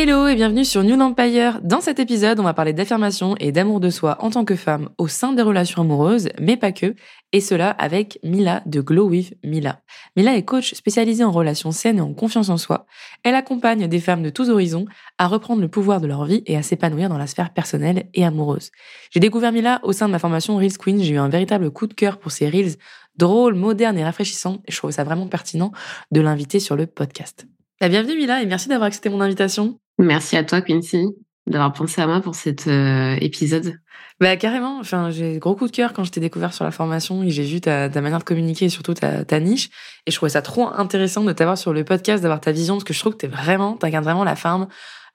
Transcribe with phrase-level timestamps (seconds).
[0.00, 1.58] Hello et bienvenue sur New Empire.
[1.64, 4.90] Dans cet épisode, on va parler d'affirmation et d'amour de soi en tant que femme
[4.96, 6.94] au sein des relations amoureuses, mais pas que,
[7.32, 9.80] et cela avec Mila de Glow with Mila.
[10.14, 12.86] Mila est coach spécialisée en relations saines et en confiance en soi.
[13.24, 14.84] Elle accompagne des femmes de tous horizons
[15.18, 18.24] à reprendre le pouvoir de leur vie et à s'épanouir dans la sphère personnelle et
[18.24, 18.70] amoureuse.
[19.10, 21.02] J'ai découvert Mila au sein de ma formation Reels Queen.
[21.02, 22.76] J'ai eu un véritable coup de cœur pour ses Reels
[23.16, 25.72] drôles, modernes et rafraîchissants et je trouve ça vraiment pertinent
[26.12, 27.48] de l'inviter sur le podcast.
[27.80, 29.80] La bienvenue Mila et merci d'avoir accepté mon invitation.
[29.98, 31.06] Merci à toi, Quincy,
[31.46, 33.74] d'avoir pensé à moi pour cet euh, épisode.
[34.20, 34.78] Bah carrément.
[34.78, 37.44] Enfin, j'ai gros coup de cœur quand je t'ai découvert sur la formation et j'ai
[37.44, 39.70] vu ta, ta, manière de communiquer et surtout ta, ta, niche.
[40.06, 42.84] Et je trouvais ça trop intéressant de t'avoir sur le podcast, d'avoir ta vision parce
[42.84, 44.66] que je trouve que t'es vraiment, t'incarnes vraiment la femme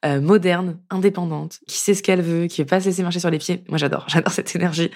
[0.06, 3.30] euh, moderne, indépendante, qui sait ce qu'elle veut, qui veut pas se laisser marcher sur
[3.30, 3.64] les pieds.
[3.70, 4.92] Moi, j'adore, j'adore cette énergie.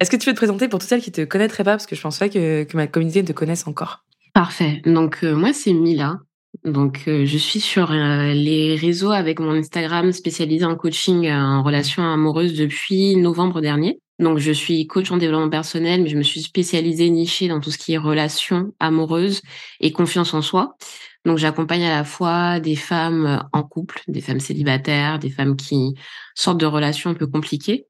[0.00, 1.72] Est-ce que tu veux te présenter pour toutes celles qui te connaîtraient pas?
[1.72, 4.04] Parce que je pense pas que, que ma communauté te connaisse encore.
[4.34, 4.82] Parfait.
[4.84, 6.18] Donc euh, moi, c'est Mila.
[6.64, 11.34] Donc, euh, je suis sur euh, les réseaux avec mon Instagram spécialisé en coaching euh,
[11.34, 14.00] en relations amoureuses depuis novembre dernier.
[14.18, 17.70] Donc, je suis coach en développement personnel, mais je me suis spécialisée, nichée dans tout
[17.70, 19.42] ce qui est relations amoureuses
[19.80, 20.76] et confiance en soi.
[21.24, 25.94] Donc, j'accompagne à la fois des femmes en couple, des femmes célibataires, des femmes qui
[26.34, 27.86] sortent de relations un peu compliquées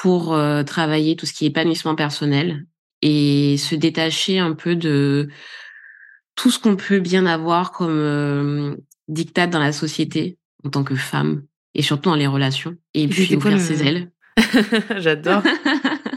[0.00, 2.64] pour travailler tout ce qui est épanouissement personnel
[3.02, 5.28] et se détacher un peu de
[6.34, 8.76] tout ce qu'on peut bien avoir comme euh,
[9.08, 11.42] dictat dans la société en tant que femme
[11.74, 14.10] et surtout dans les relations et puis ouvrir ses ailes.
[14.96, 15.42] J'adore.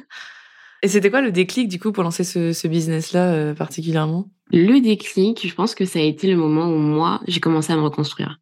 [0.81, 4.29] et c'était quoi le déclic du coup pour lancer ce, ce business-là euh, particulièrement?
[4.51, 7.75] Le déclic, je pense que ça a été le moment où moi j'ai commencé à
[7.75, 8.39] me reconstruire.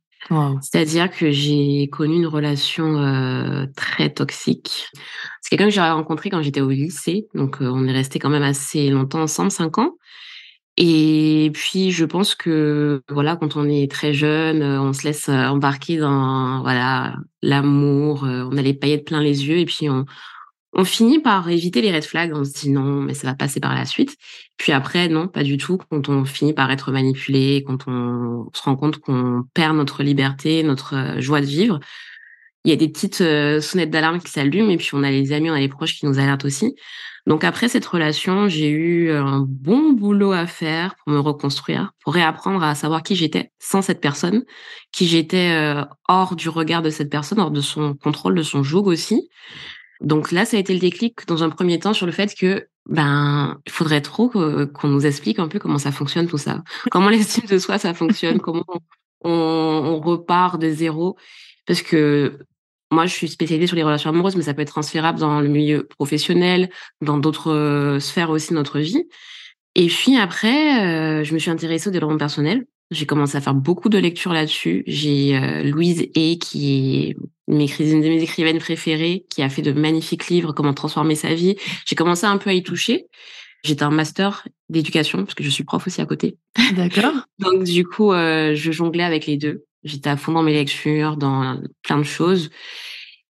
[0.62, 4.88] C'est-à-dire que j'ai connu une relation euh, très toxique.
[5.42, 8.30] C'est quelqu'un que j'ai rencontré quand j'étais au lycée, donc euh, on est resté quand
[8.30, 9.98] même assez longtemps ensemble, cinq ans.
[10.78, 15.30] Et puis, je pense que voilà, quand on est très jeune, euh, on se laisse
[15.30, 19.88] euh, embarquer dans voilà l'amour, euh, on a les paillettes plein les yeux, et puis
[19.90, 20.06] on,
[20.74, 22.34] on finit par éviter les red flags.
[22.34, 24.18] On se dit non, mais ça va passer par la suite.
[24.58, 25.78] Puis après, non, pas du tout.
[25.92, 30.64] Quand on finit par être manipulé, quand on se rend compte qu'on perd notre liberté,
[30.64, 31.80] notre joie de vivre,
[32.66, 33.24] il y a des petites
[33.62, 36.06] sonnettes d'alarme qui s'allument, et puis on a les amis, on a les proches qui
[36.06, 36.76] nous alertent aussi.
[37.26, 42.14] Donc après cette relation, j'ai eu un bon boulot à faire pour me reconstruire, pour
[42.14, 44.44] réapprendre à savoir qui j'étais sans cette personne,
[44.92, 48.62] qui j'étais euh, hors du regard de cette personne, hors de son contrôle, de son
[48.62, 49.30] joug aussi.
[50.02, 52.68] Donc là, ça a été le déclic dans un premier temps sur le fait que
[52.90, 57.08] ben il faudrait trop qu'on nous explique un peu comment ça fonctionne tout ça, comment
[57.10, 58.66] l'estime de soi ça fonctionne, comment
[59.24, 61.16] on repart de zéro,
[61.66, 62.40] parce que
[62.94, 65.48] moi, je suis spécialisée sur les relations amoureuses, mais ça peut être transférable dans le
[65.48, 66.70] milieu professionnel,
[67.02, 69.04] dans d'autres euh, sphères aussi de notre vie.
[69.76, 72.66] Et puis après, euh, je me suis intéressée au développement personnel.
[72.92, 74.84] J'ai commencé à faire beaucoup de lectures là-dessus.
[74.86, 77.18] J'ai euh, Louise A, qui est
[77.48, 81.56] une de mes écrivaines préférées, qui a fait de magnifiques livres, Comment transformer sa vie.
[81.86, 83.08] J'ai commencé un peu à y toucher.
[83.64, 86.38] J'étais un master d'éducation, parce que je suis prof aussi à côté.
[86.76, 87.14] D'accord.
[87.40, 89.64] Donc du coup, je jonglais avec les deux.
[89.84, 92.50] J'étais à fond dans mes lectures, dans plein de choses.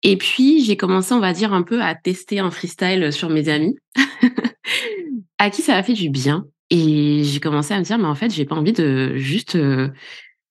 [0.02, 3.48] Et puis, j'ai commencé, on va dire, un peu à tester un freestyle sur mes
[3.48, 3.76] amis,
[5.38, 6.46] à qui ça a fait du bien.
[6.70, 9.88] Et j'ai commencé à me dire, mais en fait, j'ai pas envie de juste, euh,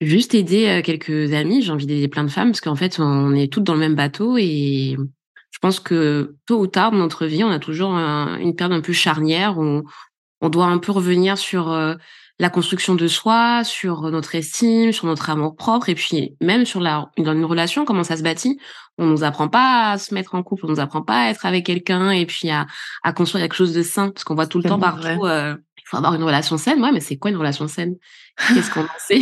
[0.00, 1.62] juste aider euh, quelques amis.
[1.62, 3.94] J'ai envie d'aider plein de femmes parce qu'en fait, on est toutes dans le même
[3.94, 4.96] bateau et
[5.50, 8.80] je pense que tôt ou tard dans notre vie, on a toujours une période un
[8.80, 9.82] peu charnière où
[10.40, 11.94] on doit un peu revenir sur euh,
[12.42, 16.80] la construction de soi, sur notre estime, sur notre amour propre, et puis même sur
[16.80, 18.58] la dans une relation, comment ça se bâtit.
[18.98, 21.46] On nous apprend pas à se mettre en couple, on nous apprend pas à être
[21.46, 22.66] avec quelqu'un et puis à,
[23.04, 25.24] à construire quelque chose de sain, parce qu'on voit tout le temps partout.
[25.24, 26.82] Euh, il faut avoir une relation saine.
[26.82, 27.94] Ouais, mais c'est quoi une relation saine?
[28.48, 29.20] Qu'est-ce qu'on en sait?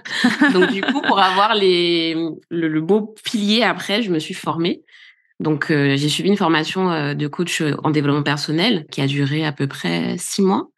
[0.54, 2.16] Donc du coup, pour avoir les
[2.48, 4.80] le, beau pilier après, je me suis formée.
[5.40, 9.44] Donc euh, j'ai suivi une formation euh, de coach en développement personnel qui a duré
[9.44, 10.70] à peu près six mois.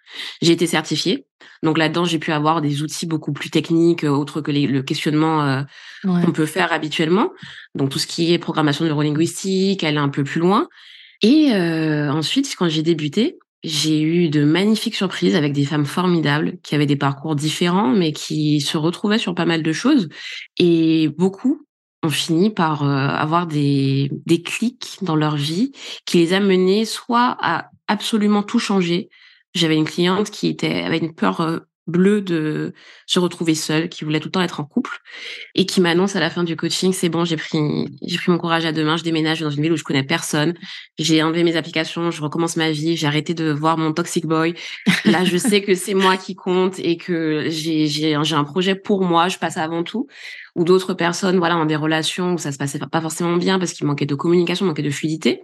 [0.42, 1.26] J'ai été certifiée.
[1.64, 4.82] Donc là-dedans, j'ai pu avoir des outils beaucoup plus techniques, euh, autres que les, le
[4.82, 5.62] questionnement euh,
[6.04, 7.32] qu'on peut faire habituellement.
[7.74, 10.68] Donc tout ce qui est programmation neurolinguistique, est un peu plus loin.
[11.22, 16.58] Et euh, ensuite, quand j'ai débuté, j'ai eu de magnifiques surprises avec des femmes formidables
[16.62, 20.10] qui avaient des parcours différents, mais qui se retrouvaient sur pas mal de choses.
[20.58, 21.62] Et beaucoup
[22.02, 25.72] ont fini par euh, avoir des, des clics dans leur vie
[26.04, 29.08] qui les a menés soit à absolument tout changer.
[29.54, 32.72] J'avais une cliente qui était avait une peur euh, bleu de
[33.06, 35.00] se retrouver seule, qui voulait tout le temps être en couple
[35.54, 37.58] et qui m'annonce à la fin du coaching, c'est bon, j'ai pris,
[38.02, 40.02] j'ai pris mon courage à deux mains, je déménage dans une ville où je connais
[40.02, 40.54] personne,
[40.98, 44.54] j'ai enlevé mes applications, je recommence ma vie, j'ai arrêté de voir mon toxic boy.
[45.04, 48.74] Là, je sais que c'est moi qui compte et que j'ai, j'ai, j'ai un projet
[48.74, 50.06] pour moi, je passe avant tout.
[50.54, 53.72] Ou d'autres personnes, voilà, ont des relations où ça se passait pas forcément bien parce
[53.72, 55.42] qu'il manquait de communication, manquait de fluidité.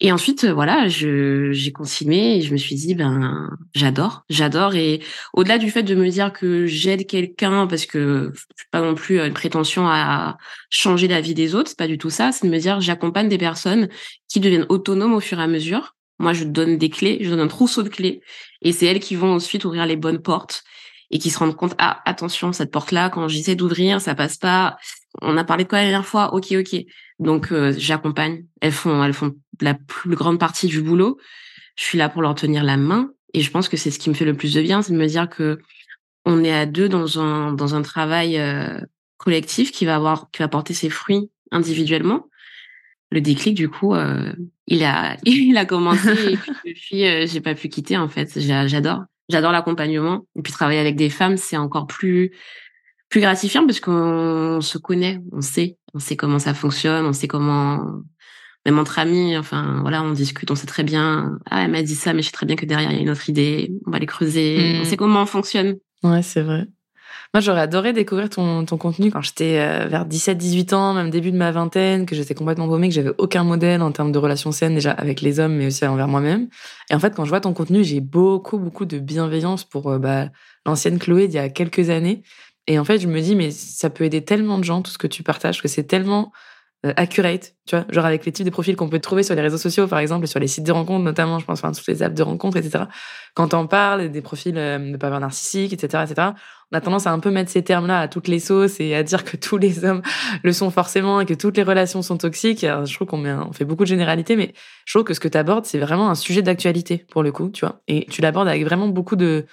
[0.00, 4.74] Et ensuite, euh, voilà, j'ai continué et je me suis dit, ben, j'adore, j'adore.
[4.74, 5.00] Et
[5.32, 9.20] au-delà du fait de me dire que j'aide quelqu'un, parce que je pas non plus
[9.20, 10.38] une prétention à
[10.70, 13.28] changer la vie des autres, c'est pas du tout ça, c'est de me dire, j'accompagne
[13.28, 13.88] des personnes
[14.28, 15.94] qui deviennent autonomes au fur et à mesure.
[16.18, 18.20] Moi, je donne des clés, je donne un trousseau de clés,
[18.60, 20.62] et c'est elles qui vont ensuite ouvrir les bonnes portes
[21.12, 24.78] et qui se rendent compte, ah, attention, cette porte-là, quand j'essaie d'ouvrir, ça passe pas.
[25.20, 26.34] On a parlé de quoi la dernière fois?
[26.34, 26.84] Ok, ok.
[27.22, 28.44] Donc, euh, j'accompagne.
[28.60, 31.18] Elles font, elles font la plus grande partie du boulot.
[31.76, 33.10] Je suis là pour leur tenir la main.
[33.32, 34.98] Et je pense que c'est ce qui me fait le plus de bien, c'est de
[34.98, 35.58] me dire que
[36.24, 38.78] on est à deux dans un, dans un travail euh,
[39.16, 42.26] collectif qui va avoir, qui va porter ses fruits individuellement.
[43.10, 44.32] Le déclic, du coup, euh,
[44.66, 46.08] il a, il a commencé
[46.64, 48.38] et puis depuis, j'ai pas pu quitter en fait.
[48.38, 49.04] J'adore.
[49.28, 50.26] J'adore l'accompagnement.
[50.36, 52.32] Et puis travailler avec des femmes, c'est encore plus
[53.12, 57.28] plus gratifiant parce qu'on se connaît, on sait, on sait comment ça fonctionne, on sait
[57.28, 58.02] comment
[58.64, 61.38] même entre amis, enfin voilà, on discute, on sait très bien.
[61.50, 63.02] Ah, elle m'a dit ça, mais je sais très bien que derrière il y a
[63.02, 63.72] une autre idée.
[63.86, 64.78] On va les creuser.
[64.80, 65.76] On sait comment on fonctionne.
[66.04, 66.68] Ouais, c'est vrai.
[67.34, 71.32] Moi, j'aurais adoré découvrir ton, ton contenu quand j'étais euh, vers 17-18 ans, même début
[71.32, 74.52] de ma vingtaine, que j'étais complètement paumée, que j'avais aucun modèle en termes de relations
[74.52, 76.48] saines déjà avec les hommes, mais aussi envers moi-même.
[76.90, 79.98] Et en fait, quand je vois ton contenu, j'ai beaucoup, beaucoup de bienveillance pour euh,
[79.98, 80.28] bah,
[80.66, 82.22] l'ancienne Chloé d'il y a quelques années.
[82.66, 84.98] Et en fait, je me dis, mais ça peut aider tellement de gens, tout ce
[84.98, 86.32] que tu partages, que c'est tellement
[86.84, 89.40] euh, accurate, tu vois, genre avec les types de profils qu'on peut trouver sur les
[89.40, 92.02] réseaux sociaux, par exemple, sur les sites de rencontres, notamment, je pense, enfin, toutes les
[92.02, 92.84] apps de rencontres, etc.
[93.34, 96.30] Quand on parle des profils euh, de pervers narcissiques, etc., etc.,
[96.72, 99.04] on a tendance à un peu mettre ces termes-là à toutes les sauces et à
[99.04, 100.02] dire que tous les hommes
[100.42, 102.62] le sont forcément et que toutes les relations sont toxiques.
[102.62, 104.52] je trouve qu'on on fait beaucoup de généralités, mais
[104.84, 107.50] je trouve que ce que tu abordes, c'est vraiment un sujet d'actualité, pour le coup,
[107.50, 107.82] tu vois.
[107.86, 109.46] Et tu l'abordes avec vraiment beaucoup de,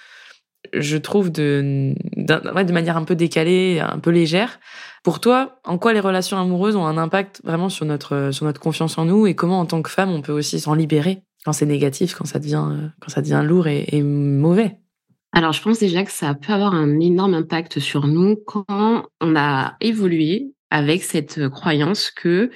[0.72, 4.60] je trouve, de, de manière un peu décalée, un peu légère.
[5.02, 8.60] Pour toi, en quoi les relations amoureuses ont un impact vraiment sur notre, sur notre
[8.60, 11.52] confiance en nous et comment, en tant que femme, on peut aussi s'en libérer quand
[11.52, 14.76] c'est négatif, quand ça devient, quand ça devient lourd et, mauvais?
[15.32, 19.36] Alors, je pense déjà que ça peut avoir un énorme impact sur nous quand on
[19.36, 22.50] a évolué avec cette croyance que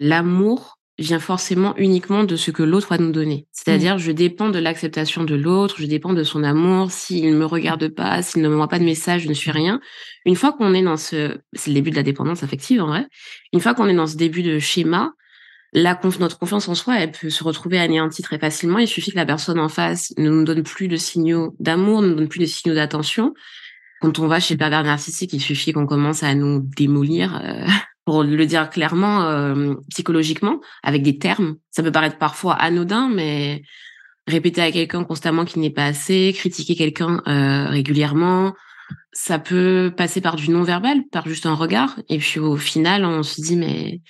[0.00, 3.46] l'amour vient forcément uniquement de ce que l'autre va nous donner.
[3.52, 4.00] C'est-à-dire, mmh.
[4.00, 6.90] je dépends de l'acceptation de l'autre, je dépends de son amour.
[6.90, 9.80] S'il ne me regarde pas, s'il ne m'envoie pas de message, je ne suis rien.
[10.24, 13.06] Une fois qu'on est dans ce, c'est le début de la dépendance affective en vrai.
[13.52, 15.12] Une fois qu'on est dans ce début de schéma,
[15.72, 18.78] la notre confiance en soi, elle peut se retrouver anéantie très facilement.
[18.78, 22.08] Il suffit que la personne en face ne nous donne plus de signaux d'amour, ne
[22.08, 23.34] nous donne plus de signaux d'attention.
[24.00, 27.40] Quand on va chez le pervers narcissique, il suffit qu'on commence à nous démolir.
[27.44, 27.66] Euh,
[28.08, 31.56] pour le dire clairement, euh, psychologiquement, avec des termes.
[31.70, 33.60] Ça peut paraître parfois anodin, mais
[34.26, 38.54] répéter à quelqu'un constamment qu'il n'est pas assez, critiquer quelqu'un euh, régulièrement,
[39.12, 42.00] ça peut passer par du non-verbal, par juste un regard.
[42.08, 44.00] Et puis au final, on se dit, mais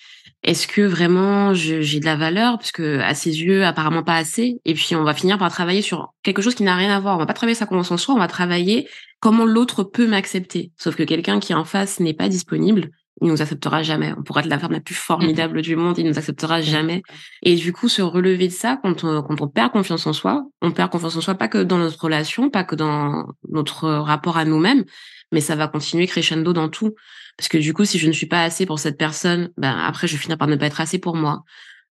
[0.44, 2.56] est-ce que vraiment j'ai de la valeur?
[2.58, 4.60] Parce que à ses yeux, apparemment pas assez.
[4.64, 7.16] Et puis on va finir par travailler sur quelque chose qui n'a rien à voir.
[7.16, 10.70] On va pas travailler sa convention en soi, on va travailler comment l'autre peut m'accepter.
[10.76, 14.12] Sauf que quelqu'un qui en face n'est pas disponible, il nous acceptera jamais.
[14.16, 17.02] On pourrait être la femme la plus formidable du monde, il nous acceptera jamais.
[17.42, 20.44] Et du coup, se relever de ça, quand on, quand on perd confiance en soi,
[20.62, 24.36] on perd confiance en soi pas que dans notre relation, pas que dans notre rapport
[24.36, 24.84] à nous-mêmes,
[25.32, 26.94] mais ça va continuer crescendo dans tout.
[27.36, 30.06] Parce que du coup, si je ne suis pas assez pour cette personne, ben après,
[30.06, 31.44] je vais finir par ne pas être assez pour moi.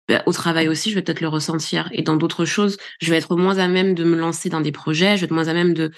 [0.08, 1.88] Ben, au travail aussi, je vais peut-être le ressentir.
[1.92, 4.72] Et dans d'autres choses, je vais être moins à même de me lancer dans des
[4.72, 5.90] projets, je vais être moins à même de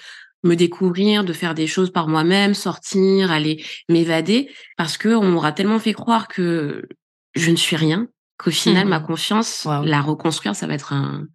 [0.43, 5.51] me découvrir, de faire des choses par moi-même, sortir, aller m'évader, parce que on m'aura
[5.51, 6.87] tellement fait croire que
[7.35, 11.27] je ne suis rien, qu'au final, ma mmh confiance, la reconstruire, ça va être un,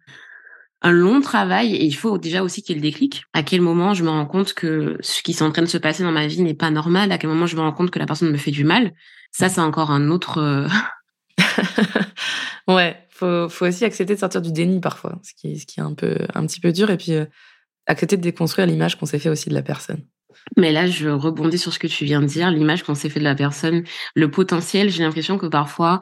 [0.81, 3.23] un long travail et il faut déjà aussi qu'il y ait le déclic.
[3.33, 5.77] À quel moment je me rends compte que ce qui est en train de se
[5.77, 7.99] passer dans ma vie n'est pas normal, à quel moment je me rends compte que
[7.99, 8.93] la personne me fait du mal?
[9.31, 10.37] Ça, c'est encore un autre...
[10.37, 10.67] Euh,
[12.67, 15.83] ouais, faut, faut aussi accepter de sortir du déni parfois, ce qui, ce qui est
[15.83, 16.89] un peu, un petit peu dur.
[16.91, 17.25] Et puis, euh,
[17.87, 20.01] accepter de déconstruire l'image qu'on s'est fait aussi de la personne.
[20.57, 23.19] Mais là, je rebondis sur ce que tu viens de dire, l'image qu'on s'est fait
[23.19, 23.83] de la personne,
[24.15, 24.89] le potentiel.
[24.89, 26.01] J'ai l'impression que parfois,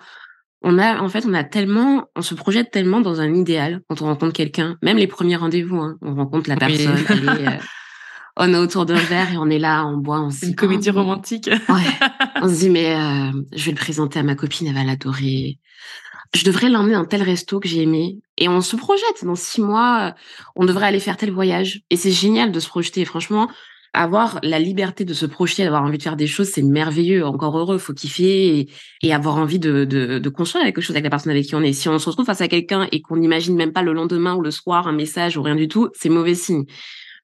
[0.64, 4.02] on a, en fait, on a tellement, on se projette tellement dans un idéal quand
[4.02, 7.58] on rencontre quelqu'un, même les premiers rendez-vous, hein, on rencontre la personne, euh,
[8.38, 10.48] on est autour d'un verre et on est là, on boit, on se dit.
[10.48, 11.50] Une comédie oh, romantique.
[11.50, 12.08] ouais.
[12.42, 15.60] On se dit, mais euh, je vais le présenter à ma copine, elle va l'adorer.
[16.34, 18.18] Je devrais l'emmener dans tel resto que j'ai aimé.
[18.38, 19.24] Et on se projette.
[19.24, 20.16] Dans six mois,
[20.56, 21.82] on devrait aller faire tel voyage.
[21.90, 23.06] Et c'est génial de se projeter.
[23.06, 23.50] Franchement,
[23.94, 27.24] avoir la liberté de se projeter, d'avoir envie de faire des choses, c'est merveilleux.
[27.26, 28.68] Encore heureux, faut kiffer
[29.04, 31.62] et, avoir envie de, de, de, construire quelque chose avec la personne avec qui on
[31.62, 31.74] est.
[31.74, 34.42] Si on se retrouve face à quelqu'un et qu'on n'imagine même pas le lendemain ou
[34.42, 36.66] le soir un message ou rien du tout, c'est mauvais signe.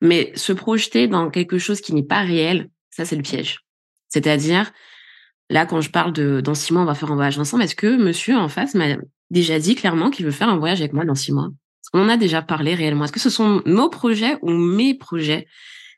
[0.02, 3.62] Mais se projeter dans quelque chose qui n'est pas réel, ça c'est le piège.
[4.08, 4.72] C'est-à-dire,
[5.50, 7.76] là, quand je parle de dans six mois, on va faire un voyage ensemble, est-ce
[7.76, 8.98] que monsieur en face m'a
[9.30, 11.50] déjà dit clairement qu'il veut faire un voyage avec moi dans six mois?
[11.92, 15.48] Qu'on en a déjà parlé réellement Est-ce que ce sont nos projets ou mes projets?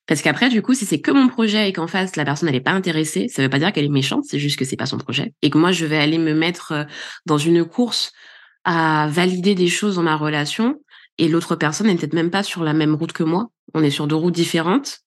[0.08, 2.62] Parce qu'après, du coup, si c'est que mon projet et qu'en face, la personne, n'est
[2.62, 4.98] pas intéressée, ça veut pas dire qu'elle est méchante, c'est juste que c'est pas son
[4.98, 5.34] projet.
[5.41, 6.84] Et que moi, je vais aller me mettre euh,
[7.25, 8.12] dans une course
[8.63, 10.79] à valider des choses dans ma relation
[11.17, 13.50] et l'autre personne n'est peut-être même pas sur la même route que moi.
[13.74, 15.00] On est sur deux routes différentes.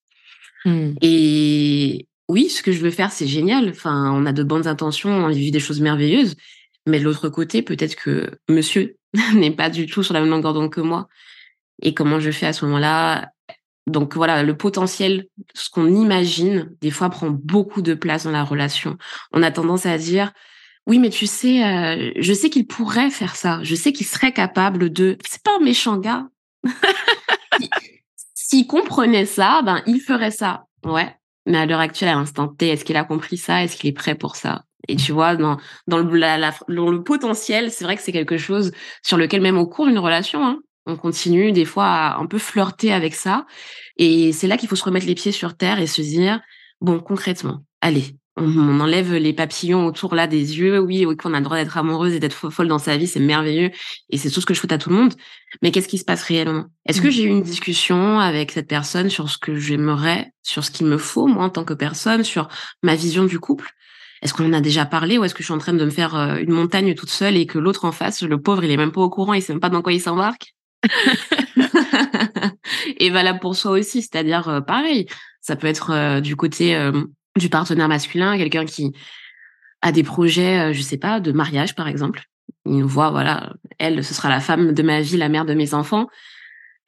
[0.64, 0.92] Mmh.
[1.02, 3.70] Et oui, ce que je veux faire, c'est génial.
[3.70, 6.36] Enfin, on a de bonnes intentions, on vit des choses merveilleuses.
[6.86, 8.96] Mais de l'autre côté, peut-être que monsieur
[9.34, 11.08] n'est pas du tout sur la même longueur d'onde que moi.
[11.82, 13.30] Et comment je fais à ce moment-là?
[13.86, 18.44] Donc voilà, le potentiel, ce qu'on imagine, des fois prend beaucoup de place dans la
[18.44, 18.96] relation.
[19.32, 20.32] On a tendance à dire,
[20.86, 23.60] oui, mais tu sais, euh, je sais qu'il pourrait faire ça.
[23.62, 25.18] Je sais qu'il serait capable de.
[25.26, 26.28] C'est pas un méchant gars.
[28.34, 30.66] S'il comprenait ça, ben il ferait ça.
[30.84, 31.14] Ouais.
[31.46, 33.62] Mais à l'heure actuelle, à l'instant T, est-ce qu'il a compris ça?
[33.62, 34.64] Est-ce qu'il est prêt pour ça?
[34.88, 38.72] Et tu vois, dans, dans, le, potentiel, c'est vrai que c'est quelque chose
[39.02, 42.38] sur lequel même au cours d'une relation, hein, on continue des fois à un peu
[42.38, 43.46] flirter avec ça.
[43.96, 46.40] Et c'est là qu'il faut se remettre les pieds sur terre et se dire,
[46.80, 50.80] bon, concrètement, allez, on, enlève les papillons autour là des yeux.
[50.80, 53.20] Oui, oui, qu'on a le droit d'être amoureuse et d'être folle dans sa vie, c'est
[53.20, 53.70] merveilleux.
[54.10, 55.14] Et c'est tout ce que je souhaite à tout le monde.
[55.62, 56.64] Mais qu'est-ce qui se passe réellement?
[56.86, 57.12] Est-ce que mmh.
[57.12, 60.98] j'ai eu une discussion avec cette personne sur ce que j'aimerais, sur ce qu'il me
[60.98, 62.48] faut, moi, en tant que personne, sur
[62.82, 63.70] ma vision du couple?
[64.22, 65.90] Est-ce qu'on en a déjà parlé ou est-ce que je suis en train de me
[65.90, 68.76] faire euh, une montagne toute seule et que l'autre en face, le pauvre, il est
[68.76, 70.54] même pas au courant, il sait même pas dans quoi il s'embarque?
[72.98, 75.06] Et valable pour soi aussi, c'est-à-dire euh, pareil,
[75.40, 76.74] ça peut être euh, du côté
[77.36, 78.92] du partenaire masculin, quelqu'un qui
[79.82, 82.24] a des projets, je sais pas, de mariage par exemple.
[82.66, 85.54] Il nous voit, voilà, elle, ce sera la femme de ma vie, la mère de
[85.54, 86.08] mes enfants.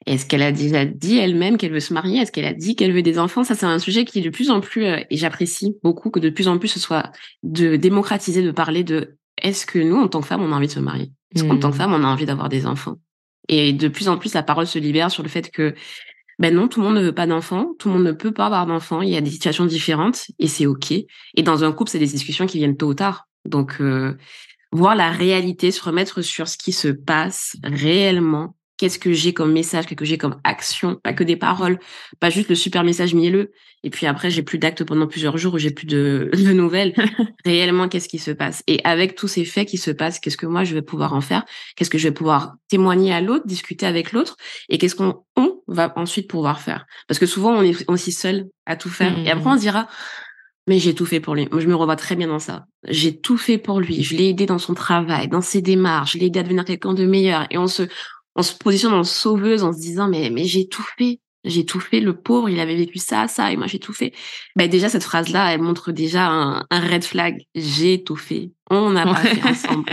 [0.05, 2.21] Est-ce qu'elle a déjà dit elle-même qu'elle veut se marier?
[2.21, 3.43] Est-ce qu'elle a dit qu'elle veut des enfants?
[3.43, 6.47] Ça, c'est un sujet qui de plus en plus, et j'apprécie beaucoup que de plus
[6.47, 7.11] en plus ce soit
[7.43, 10.67] de démocratiser, de parler de est-ce que nous, en tant que femme, on a envie
[10.67, 11.11] de se marier?
[11.35, 11.77] Est-ce qu'en tant que mmh.
[11.77, 12.95] femme, on a envie d'avoir des enfants?
[13.49, 15.75] Et de plus en plus, la parole se libère sur le fait que,
[16.39, 18.45] ben non, tout le monde ne veut pas d'enfants, tout le monde ne peut pas
[18.45, 20.91] avoir d'enfants, il y a des situations différentes et c'est OK.
[20.91, 23.27] Et dans un couple, c'est des discussions qui viennent tôt ou tard.
[23.45, 24.15] Donc, euh,
[24.71, 29.51] voir la réalité, se remettre sur ce qui se passe réellement qu'est-ce que j'ai comme
[29.51, 31.79] message, qu'est-ce que j'ai comme action, pas que des paroles,
[32.19, 33.51] pas juste le super message mielleux.
[33.83, 36.93] Et puis après, j'ai plus d'actes pendant plusieurs jours où j'ai plus de, nouvelles.
[37.45, 38.63] Réellement, qu'est-ce qui se passe?
[38.67, 41.21] Et avec tous ces faits qui se passent, qu'est-ce que moi je vais pouvoir en
[41.21, 41.43] faire?
[41.75, 44.37] Qu'est-ce que je vais pouvoir témoigner à l'autre, discuter avec l'autre?
[44.69, 45.23] Et qu'est-ce qu'on
[45.67, 46.85] va ensuite pouvoir faire?
[47.07, 49.17] Parce que souvent, on est aussi seul à tout faire.
[49.19, 49.87] Et après, on se dira,
[50.67, 51.47] mais j'ai tout fait pour lui.
[51.49, 52.65] Moi, je me revois très bien dans ça.
[52.87, 54.03] J'ai tout fait pour lui.
[54.03, 56.13] Je l'ai aidé dans son travail, dans ses démarches.
[56.13, 57.47] Je l'ai aidé à devenir quelqu'un de meilleur.
[57.49, 57.83] Et on se,
[58.37, 61.19] on se positionne en sauveuse en se disant mais mais j'ai tout fait.
[61.43, 61.99] J'ai tout fait.
[61.99, 64.13] Le pauvre il avait vécu ça ça et moi j'ai tout fait.
[64.55, 67.41] Ben déjà cette phrase là elle montre déjà un, red flag.
[67.55, 68.51] J'ai tout fait.
[68.69, 69.89] On n'a pas fait ensemble.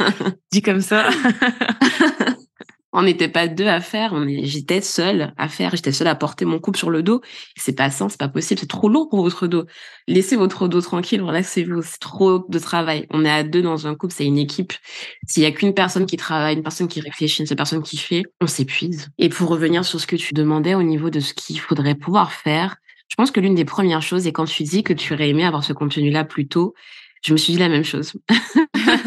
[0.52, 1.10] Dit comme ça
[2.92, 6.58] on n'était pas deux à faire, j'étais seule à faire, j'étais seule à porter mon
[6.58, 7.20] couple sur le dos.
[7.56, 9.64] C'est pas ça, c'est pas possible, c'est trop lourd pour votre dos.
[10.06, 13.06] Laissez votre dos tranquille, relaxez-vous, c'est trop de travail.
[13.10, 14.72] On est à deux dans un couple, c'est une équipe.
[15.26, 17.98] S'il y a qu'une personne qui travaille, une personne qui réfléchit, une seule personne qui
[17.98, 19.08] fait, on s'épuise.
[19.18, 22.32] Et pour revenir sur ce que tu demandais au niveau de ce qu'il faudrait pouvoir
[22.32, 22.76] faire,
[23.08, 25.44] je pense que l'une des premières choses, et quand tu dis que tu aurais aimé
[25.44, 26.74] avoir ce contenu-là plus tôt,
[27.22, 28.12] je me suis dit la même chose.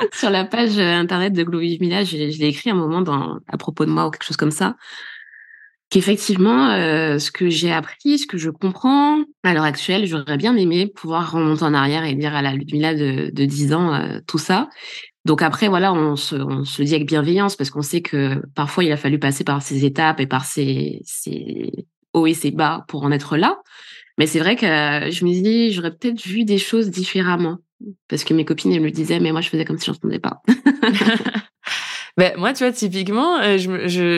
[0.12, 3.56] sur la page euh, internet de Glowy Mila, je, l'ai écrit un moment dans, à
[3.56, 4.76] propos de moi ou quelque chose comme ça,
[5.90, 10.56] qu'effectivement, euh, ce que j'ai appris, ce que je comprends à l'heure actuelle, j'aurais bien
[10.56, 14.20] aimé pouvoir remonter en arrière et dire à la Ludmilla de, de 10 ans euh,
[14.26, 14.68] tout ça.
[15.26, 18.84] Donc après, voilà, on se, on se dit avec bienveillance parce qu'on sait que parfois
[18.84, 22.84] il a fallu passer par ces étapes et par ces, ces hauts et ces bas
[22.88, 23.58] pour en être là.
[24.16, 27.58] Mais c'est vrai que je me dis, j'aurais peut-être vu des choses différemment.
[28.08, 30.18] Parce que mes copines, elles me disaient, mais moi, je faisais comme si je n'entendais
[30.18, 30.42] pas.
[32.16, 33.58] ben, moi, tu vois, typiquement, euh,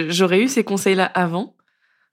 [0.09, 1.55] j'aurais eu ces conseils-là avant.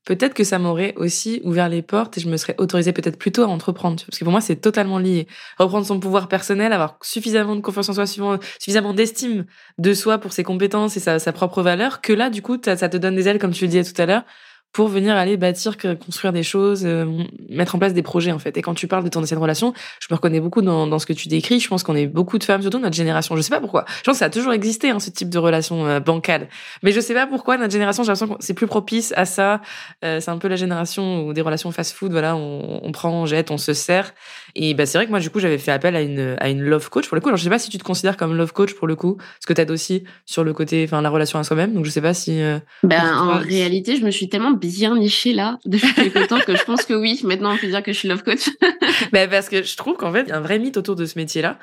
[0.06, 3.44] peut-être que ça m'aurait aussi ouvert les portes et je me serais autorisée peut-être plutôt
[3.44, 4.04] à entreprendre.
[4.06, 5.28] Parce que pour moi, c'est totalement lié.
[5.58, 9.46] Reprendre son pouvoir personnel, avoir suffisamment de confiance en soi, suffisamment d'estime
[9.78, 12.98] de soi pour ses compétences et sa, propre valeur, que là, du coup, ça te
[12.98, 14.24] donne des ailes, comme tu le disais tout à l'heure,
[14.72, 17.06] pour venir aller bâtir, construire des choses, euh,
[17.50, 18.56] mettre en place des projets en fait.
[18.56, 21.06] Et quand tu parles de ton ancienne relation, je me reconnais beaucoup dans, dans ce
[21.06, 21.60] que tu décris.
[21.60, 23.36] Je pense qu'on est beaucoup de femmes, surtout notre génération.
[23.36, 23.86] Je sais pas pourquoi.
[23.88, 26.50] Je pense que ça a toujours existé hein, ce type de relation euh, bancale.
[26.84, 29.62] Mais je sais pas pourquoi notre génération, j'ai l'impression que c'est plus propice à ça.
[30.06, 33.26] Euh, c'est un peu la génération où des relations fast-food, voilà, on, on, prend, on
[33.26, 34.14] jette, on se sert.
[34.56, 36.62] Et bah c'est vrai que moi du coup j'avais fait appel à une à une
[36.62, 37.30] love coach pour le coup.
[37.30, 39.48] Alors je sais pas si tu te considères comme love coach pour le coup, ce
[39.48, 41.74] que t'aides aussi sur le côté, enfin la relation à soi-même.
[41.74, 42.42] Donc je sais pas si.
[42.84, 46.64] ben en réalité, je me suis tellement bien nichée là depuis quelque temps que je
[46.64, 47.20] pense que oui.
[47.24, 48.50] Maintenant, on peut dire que je suis love coach.
[49.12, 51.06] ben parce que je trouve qu'en fait, il y a un vrai mythe autour de
[51.06, 51.60] ce métier-là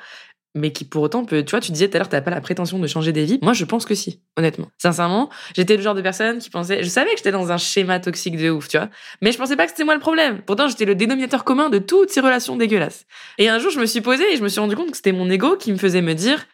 [0.55, 2.41] mais qui pour autant peut, tu vois, tu disais tout à l'heure, t'as pas la
[2.41, 3.39] prétention de changer des vies.
[3.41, 4.67] Moi, je pense que si, honnêtement.
[4.77, 7.99] Sincèrement, j'étais le genre de personne qui pensait, je savais que j'étais dans un schéma
[7.99, 8.89] toxique de ouf, tu vois,
[9.21, 10.41] mais je pensais pas que c'était moi le problème.
[10.45, 13.05] Pourtant, j'étais le dénominateur commun de toutes ces relations dégueulasses.
[13.37, 15.11] Et un jour, je me suis posée et je me suis rendu compte que c'était
[15.11, 16.45] mon ego qui me faisait me dire,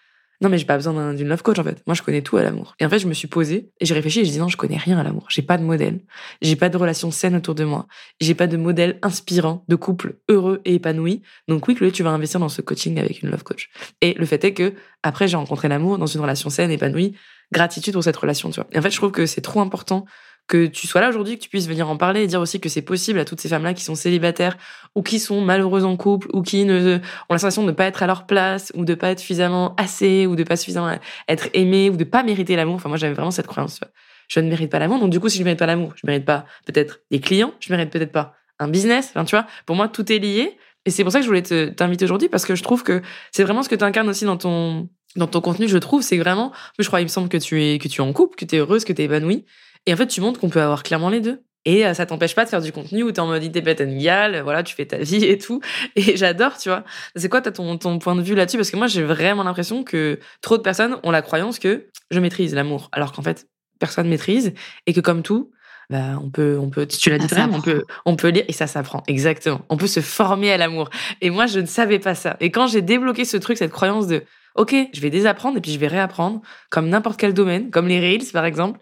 [0.43, 1.81] non, mais j'ai pas besoin d'une love coach, en fait.
[1.87, 2.75] Moi, je connais tout à l'amour.
[2.77, 4.57] Et en fait, je me suis posée et j'ai réfléchi et j'ai dit non, je
[4.57, 5.25] connais rien à l'amour.
[5.29, 6.01] J'ai pas de modèle.
[6.41, 7.87] J'ai pas de relation saine autour de moi.
[8.19, 11.21] J'ai pas de modèle inspirant de couple heureux et épanoui.
[11.47, 13.69] Donc oui, Chloé, tu vas investir dans ce coaching avec une love coach.
[14.01, 17.15] Et le fait est que, après, j'ai rencontré l'amour dans une relation saine, épanouie.
[17.53, 18.67] Gratitude pour cette relation, tu vois.
[18.73, 20.05] Et en fait, je trouve que c'est trop important
[20.47, 22.69] que tu sois là aujourd'hui, que tu puisses venir en parler et dire aussi que
[22.69, 24.57] c'est possible à toutes ces femmes-là qui sont célibataires
[24.95, 27.85] ou qui sont malheureuses en couple ou qui ne, ont la sensation de ne pas
[27.85, 30.97] être à leur place ou de pas être suffisamment assez ou de pas suffisamment
[31.27, 32.75] être aimé ou de pas mériter l'amour.
[32.75, 33.79] Enfin, moi, j'avais vraiment cette croyance.
[34.27, 34.99] Je ne mérite pas l'amour.
[34.99, 37.53] Donc, du coup, si je ne mérite pas l'amour, je mérite pas peut-être des clients,
[37.59, 39.09] je mérite peut-être pas un business.
[39.09, 40.57] Enfin, tu vois, pour moi, tout est lié.
[40.85, 43.43] Et c'est pour ça que je voulais t'inviter aujourd'hui parce que je trouve que c'est
[43.43, 46.51] vraiment ce que tu incarnes aussi dans ton, dans ton contenu, je trouve, c'est vraiment,
[46.79, 48.55] je crois, il me semble que tu es, que tu es en couple, que tu
[48.55, 49.45] es heureuse, que tu es épanouie.
[49.85, 51.43] Et en fait, tu montres qu'on peut avoir clairement les deux.
[51.65, 54.41] Et euh, ça t'empêche pas de faire du contenu où t'es en mode independent gal,
[54.41, 55.61] voilà, tu fais ta vie et tout.
[55.95, 56.83] Et j'adore, tu vois.
[57.15, 58.57] C'est quoi ton, ton point de vue là-dessus?
[58.57, 62.19] Parce que moi, j'ai vraiment l'impression que trop de personnes ont la croyance que je
[62.19, 63.47] maîtrise l'amour, alors qu'en fait,
[63.79, 64.53] personne maîtrise
[64.87, 65.51] et que comme tout,
[65.89, 68.67] bah, on peut, on peut, tu l'as dit on peut, on peut lire et ça
[68.67, 69.03] s'apprend.
[69.07, 69.61] Exactement.
[69.69, 70.89] On peut se former à l'amour.
[71.21, 72.37] Et moi, je ne savais pas ça.
[72.39, 74.23] Et quand j'ai débloqué ce truc, cette croyance de,
[74.55, 77.99] ok, je vais désapprendre et puis je vais réapprendre, comme n'importe quel domaine, comme les
[77.99, 78.79] Reels par exemple,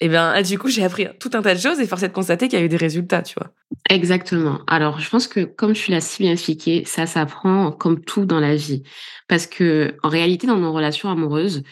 [0.00, 2.08] et eh bien, du coup, j'ai appris tout un tas de choses et force est
[2.08, 3.50] de constater qu'il y a eu des résultats, tu vois.
[3.90, 4.60] Exactement.
[4.68, 8.38] Alors, je pense que comme tu l'as si bien expliqué, ça s'apprend comme tout dans
[8.38, 8.84] la vie.
[9.26, 11.64] Parce que, en réalité, dans nos relations amoureuses,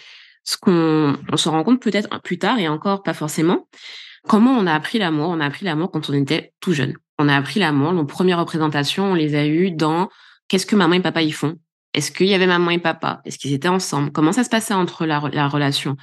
[0.42, 3.68] ce qu'on on se rend compte peut-être plus tard et encore pas forcément,
[4.26, 5.28] comment on a appris l'amour?
[5.28, 6.94] On a appris l'amour quand on était tout jeune.
[7.20, 7.92] On a appris l'amour.
[7.92, 10.08] Nos premières représentations, on les a eues dans
[10.48, 11.60] qu'est-ce que maman et papa y font?
[11.94, 13.20] Est-ce qu'il y avait maman et papa?
[13.24, 14.10] Est-ce qu'ils étaient ensemble?
[14.10, 15.96] Comment ça se passait entre la, la relation?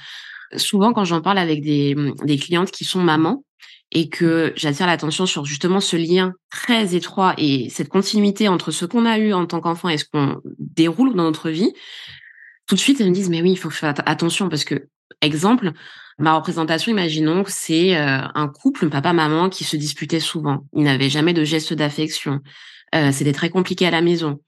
[0.56, 3.44] Souvent quand j'en parle avec des, des clientes qui sont mamans
[3.92, 8.84] et que j'attire l'attention sur justement ce lien très étroit et cette continuité entre ce
[8.84, 11.72] qu'on a eu en tant qu'enfant et ce qu'on déroule dans notre vie,
[12.66, 14.88] tout de suite elles me disent mais oui il faut faire attention parce que
[15.20, 15.72] exemple
[16.18, 20.66] ma représentation imaginons que c'est euh, un couple papa maman qui se disputait souvent.
[20.74, 22.40] Ils n'avaient jamais de gestes d'affection.
[22.94, 24.40] Euh, c'était très compliqué à la maison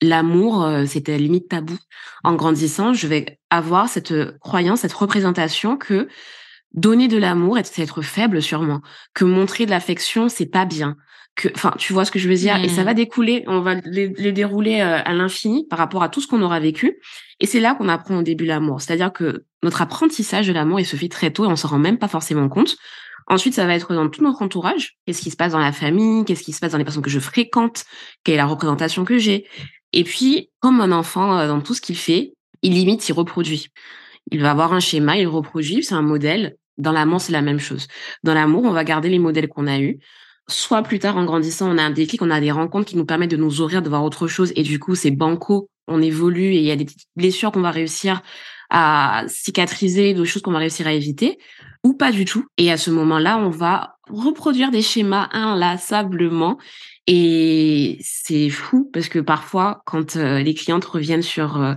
[0.00, 1.76] l'amour, euh, c'était limite tabou.
[2.24, 6.08] En grandissant, je vais avoir cette euh, croyance, cette représentation que
[6.74, 8.80] donner de l'amour, c'est être faible sûrement,
[9.14, 10.96] que montrer de l'affection, c'est pas bien.
[11.34, 12.56] Que, enfin, tu vois ce que je veux dire?
[12.56, 12.96] Et ça va mmh.
[12.96, 16.58] découler, on va les, dérouler euh, à l'infini par rapport à tout ce qu'on aura
[16.58, 16.98] vécu.
[17.40, 18.80] Et c'est là qu'on apprend au début l'amour.
[18.80, 21.78] C'est-à-dire que notre apprentissage de l'amour, il se fait très tôt et on s'en rend
[21.78, 22.76] même pas forcément compte.
[23.28, 24.96] Ensuite, ça va être dans tout notre entourage.
[25.06, 26.24] Qu'est-ce qui se passe dans la famille?
[26.24, 27.84] Qu'est-ce qui se passe dans les personnes que je fréquente?
[28.24, 29.46] Quelle est la représentation que j'ai?
[29.92, 33.68] Et puis, comme un enfant, euh, dans tout ce qu'il fait, il limite, il reproduit.
[34.30, 36.56] Il va avoir un schéma, il reproduit, c'est un modèle.
[36.76, 37.88] Dans l'amour, c'est la même chose.
[38.22, 39.98] Dans l'amour, on va garder les modèles qu'on a eus.
[40.48, 43.04] Soit plus tard, en grandissant, on a un déclic, on a des rencontres qui nous
[43.04, 44.52] permettent de nous ouvrir, de voir autre chose.
[44.56, 47.70] Et du coup, c'est banco, on évolue et il y a des blessures qu'on va
[47.70, 48.22] réussir
[48.70, 51.38] à cicatriser, des choses qu'on va réussir à éviter,
[51.84, 52.44] ou pas du tout.
[52.58, 56.58] Et à ce moment-là, on va reproduire des schémas inlassablement
[57.10, 61.74] et c'est fou parce que parfois, quand euh, les clientes reviennent sur euh,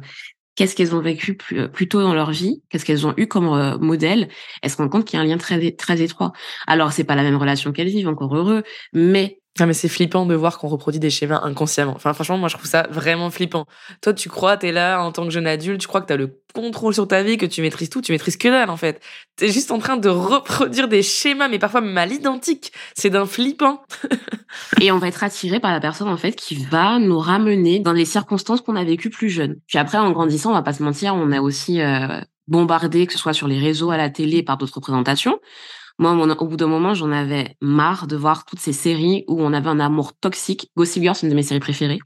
[0.55, 3.27] qu'est-ce qu'elles ont vécu plus, euh, plus, tôt dans leur vie, qu'est-ce qu'elles ont eu
[3.27, 4.27] comme modèle,
[4.61, 6.33] elles se rendent compte qu'il y a un lien très très étroit.
[6.67, 10.25] Alors c'est pas la même relation qu'elles vivent, encore heureux, mais non, mais c'est flippant
[10.25, 11.93] de voir qu'on reproduit des schémas inconsciemment.
[11.93, 13.65] Enfin, franchement, moi, je trouve ça vraiment flippant.
[14.01, 16.39] Toi, tu crois, t'es là en tant que jeune adulte, tu crois que t'as le
[16.53, 19.01] contrôle sur ta vie, que tu maîtrises tout, tu maîtrises que dalle, en fait.
[19.35, 22.71] T'es juste en train de reproduire des schémas, mais parfois même à l'identique.
[22.95, 23.83] C'est d'un flippant.
[24.79, 27.93] Et on va être attiré par la personne, en fait, qui va nous ramener dans
[27.93, 29.57] les circonstances qu'on a vécues plus jeunes.
[29.67, 33.11] Puis après, en grandissant, on va pas se mentir, on a aussi euh, bombardé, que
[33.11, 35.39] ce soit sur les réseaux, à la télé, par d'autres représentations.
[36.01, 39.53] Moi, au bout d'un moment, j'en avais marre de voir toutes ces séries où on
[39.53, 40.71] avait un amour toxique.
[40.75, 41.99] Gossip Girl, c'est une de mes séries préférées.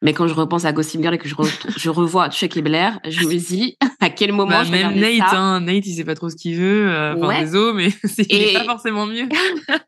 [0.00, 1.34] Mais quand je repense à Gossip Girl et que je,
[1.76, 5.28] je revois Chuck et Blair, je me dis à quel moment bah, je Même Nate,
[5.28, 5.38] ça.
[5.38, 6.88] Hein, Nate, il sait pas trop ce qu'il veut.
[6.88, 8.54] Euh, enfin, désolé, mais c'est et...
[8.54, 9.28] pas forcément mieux.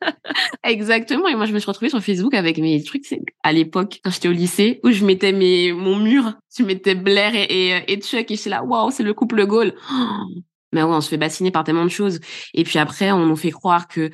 [0.63, 1.27] Exactement.
[1.29, 3.07] Et moi, je me suis retrouvée sur Facebook avec mes trucs
[3.43, 7.35] à l'époque, quand j'étais au lycée, où je mettais mes, mon mur, je mettais Blair
[7.35, 9.73] et, et, et Chuck et j'étais là, waouh, c'est le couple goal.
[10.75, 12.21] mais ouais, on se fait bassiner par tellement de choses.
[12.53, 14.11] Et puis après, on nous fait croire que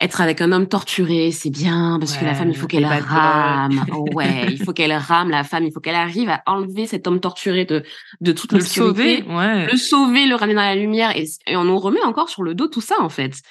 [0.00, 3.84] être avec un homme torturé, c'est bien parce que la femme, il faut qu'elle rame.
[4.14, 5.28] ouais, il faut qu'elle rame.
[5.28, 7.82] La femme, il faut qu'elle arrive à enlever cet homme torturé de
[8.20, 9.66] de toute le sauver, ouais.
[9.66, 11.16] le sauver, le ramener dans la lumière.
[11.16, 13.42] Et, et, on nous remet encore sur le dos tout ça en fait.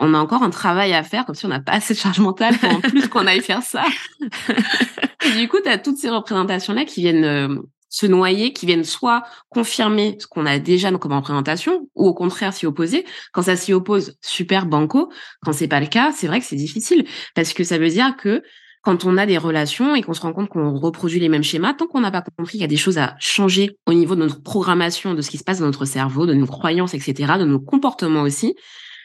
[0.00, 2.18] On a encore un travail à faire, comme si on n'a pas assez de charge
[2.18, 3.84] mentale pour en plus qu'on aille faire ça.
[4.20, 7.56] et du coup, tu as toutes ces représentations-là qui viennent euh,
[7.94, 12.52] se noyer, qui viennent soit confirmer ce qu'on a déjà comme représentation, ou au contraire
[12.52, 13.04] s'y opposer.
[13.32, 15.12] Quand ça s'y oppose, super banco.
[15.44, 17.04] Quand c'est pas le cas, c'est vrai que c'est difficile
[17.36, 18.42] parce que ça veut dire que
[18.82, 21.72] quand on a des relations et qu'on se rend compte qu'on reproduit les mêmes schémas,
[21.72, 24.20] tant qu'on n'a pas compris qu'il y a des choses à changer au niveau de
[24.20, 27.44] notre programmation, de ce qui se passe dans notre cerveau, de nos croyances, etc., de
[27.44, 28.56] nos comportements aussi,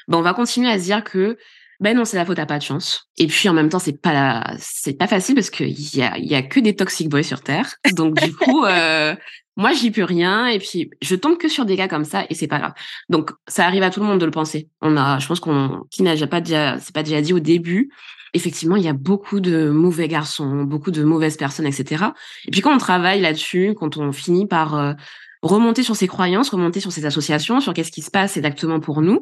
[0.07, 1.37] ben on va continuer à se dire que
[1.79, 3.09] ben non, c'est la faute à pas de chance.
[3.17, 6.29] Et puis en même temps, c'est pas c'est pas facile parce qu'il y a il
[6.29, 7.75] y a que des toxic boys sur terre.
[7.93, 9.15] Donc du coup, euh,
[9.55, 10.47] moi j'y peux rien.
[10.47, 12.73] Et puis je tombe que sur des gars comme ça et c'est pas grave.
[13.07, 14.67] Donc ça arrive à tout le monde de le penser.
[14.81, 17.91] On a, je pense qu'on qui n'a pas déjà c'est pas déjà dit au début.
[18.33, 22.05] Effectivement, il y a beaucoup de mauvais garçons, beaucoup de mauvaises personnes, etc.
[22.45, 24.93] Et puis quand on travaille là-dessus, quand on finit par euh,
[25.41, 29.01] remonter sur ses croyances, remonter sur ses associations, sur qu'est-ce qui se passe exactement pour
[29.01, 29.21] nous,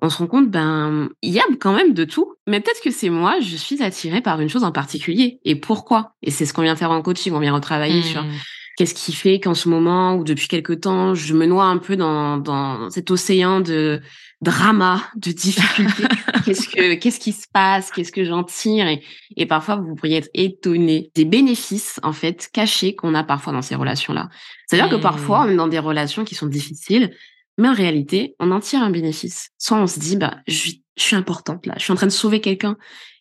[0.00, 2.34] on se rend compte, ben, il y a quand même de tout.
[2.46, 5.40] Mais peut-être que c'est moi, je suis attirée par une chose en particulier.
[5.44, 6.12] Et pourquoi?
[6.22, 8.32] Et c'est ce qu'on vient faire en coaching, on vient retravailler sur mmh.
[8.76, 11.96] qu'est-ce qui fait qu'en ce moment ou depuis quelque temps, je me noie un peu
[11.96, 14.02] dans, dans cet océan de
[14.42, 16.04] drama, de difficultés?
[16.44, 17.90] qu'est-ce que qu'est-ce qui se passe?
[17.90, 18.86] Qu'est-ce que j'en tire?
[18.86, 19.02] Et,
[19.38, 23.62] et parfois, vous pourriez être étonné des bénéfices en fait cachés qu'on a parfois dans
[23.62, 24.28] ces relations-là.
[24.66, 27.12] C'est-à-dire que parfois, on est dans des relations qui sont difficiles,
[27.58, 29.50] mais en réalité, on en tire un bénéfice.
[29.58, 32.40] Soit on se dit, bah, je, suis importante là, je suis en train de sauver
[32.40, 32.76] quelqu'un.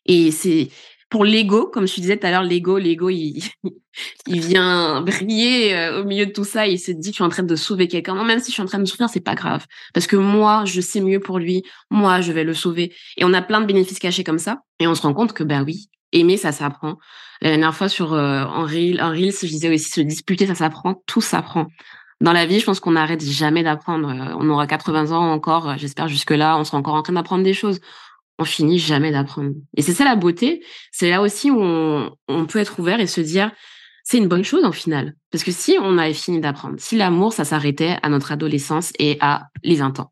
[0.05, 0.69] Et c'est
[1.09, 3.43] pour l'ego, comme je disais tout à l'heure, l'ego, l'ego, il,
[4.27, 6.67] il vient briller euh, au milieu de tout ça.
[6.67, 8.15] Il se dit, je suis en train de sauver quelqu'un.
[8.15, 9.65] Non, même si je suis en train de souffrir, c'est pas grave.
[9.93, 11.63] Parce que moi, je sais mieux pour lui.
[11.89, 12.93] Moi, je vais le sauver.
[13.17, 14.61] Et on a plein de bénéfices cachés comme ça.
[14.79, 16.97] Et on se rend compte que, ben oui, aimer, ça s'apprend.
[17.41, 20.55] La dernière fois sur euh, en, Reel, en Reels, je disais aussi se disputer, ça
[20.55, 21.03] s'apprend.
[21.05, 21.67] Tout s'apprend
[22.21, 24.09] dans la vie, je pense qu'on n'arrête jamais d'apprendre.
[24.09, 27.43] Euh, on aura 80 ans encore, euh, j'espère jusque-là, on sera encore en train d'apprendre
[27.43, 27.79] des choses.
[28.39, 29.51] On finit jamais d'apprendre.
[29.77, 30.63] Et c'est ça la beauté.
[30.91, 33.51] C'est là aussi où on, peut être ouvert et se dire,
[34.03, 35.15] c'est une bonne chose en final.
[35.31, 39.17] Parce que si on avait fini d'apprendre, si l'amour, ça s'arrêtait à notre adolescence et
[39.21, 40.11] à les 20 ans,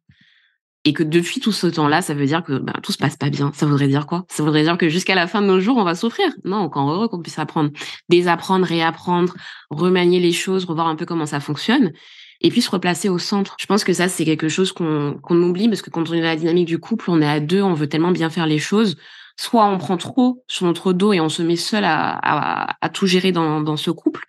[0.86, 3.30] et que depuis tout ce temps-là, ça veut dire que ben, tout se passe pas
[3.30, 3.52] bien.
[3.54, 4.26] Ça voudrait dire quoi?
[4.30, 6.28] Ça voudrait dire que jusqu'à la fin de nos jours, on va souffrir.
[6.44, 7.72] Non, encore heureux qu'on puisse apprendre,
[8.10, 9.34] désapprendre, réapprendre,
[9.70, 11.94] remanier les choses, revoir un peu comment ça fonctionne,
[12.42, 13.56] et puis se replacer au centre.
[13.60, 16.28] Je pense que ça, c'est quelque chose qu'on oublie parce que quand on est dans
[16.28, 18.98] la dynamique du couple, on est à deux, on veut tellement bien faire les choses.
[19.38, 23.32] Soit on prend trop sur notre dos et on se met seul à tout gérer
[23.32, 24.26] dans, dans ce couple,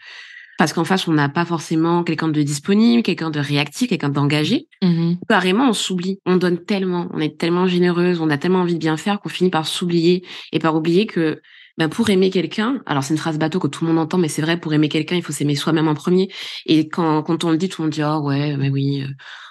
[0.58, 4.68] parce qu'en face, on n'a pas forcément quelqu'un de disponible, quelqu'un de réactif, quelqu'un d'engagé.
[4.82, 6.20] Mmh Carrément, on s'oublie.
[6.26, 9.28] On donne tellement, on est tellement généreuse, on a tellement envie de bien faire qu'on
[9.28, 11.40] finit par s'oublier et par oublier que
[11.76, 14.28] ben pour aimer quelqu'un, alors c'est une phrase bateau que tout le monde entend, mais
[14.28, 16.28] c'est vrai, pour aimer quelqu'un, il faut s'aimer soi-même en premier.
[16.66, 19.08] Et quand, quand on le dit, tout le monde dit, oh ouais, mais oui, euh,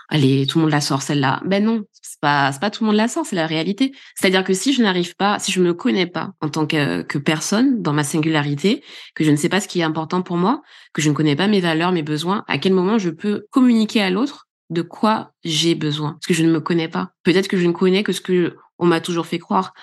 [0.10, 1.42] allez, tout le monde la sort celle-là.
[1.46, 3.94] Ben non, c'est pas, pas tout le monde la sort, c'est la réalité.
[4.16, 7.18] C'est-à-dire que si je n'arrive pas, si je me connais pas en tant que, que
[7.18, 8.84] personne dans ma singularité,
[9.16, 10.62] que je ne sais pas ce qui est important pour moi,
[10.94, 14.02] que je ne connais pas mes valeurs, mes besoins, à quel moment je peux communiquer
[14.02, 17.12] à l'autre de quoi j'ai besoin, parce que je ne me connais pas.
[17.24, 19.74] Peut-être que je ne connais que ce que on m'a toujours fait croire.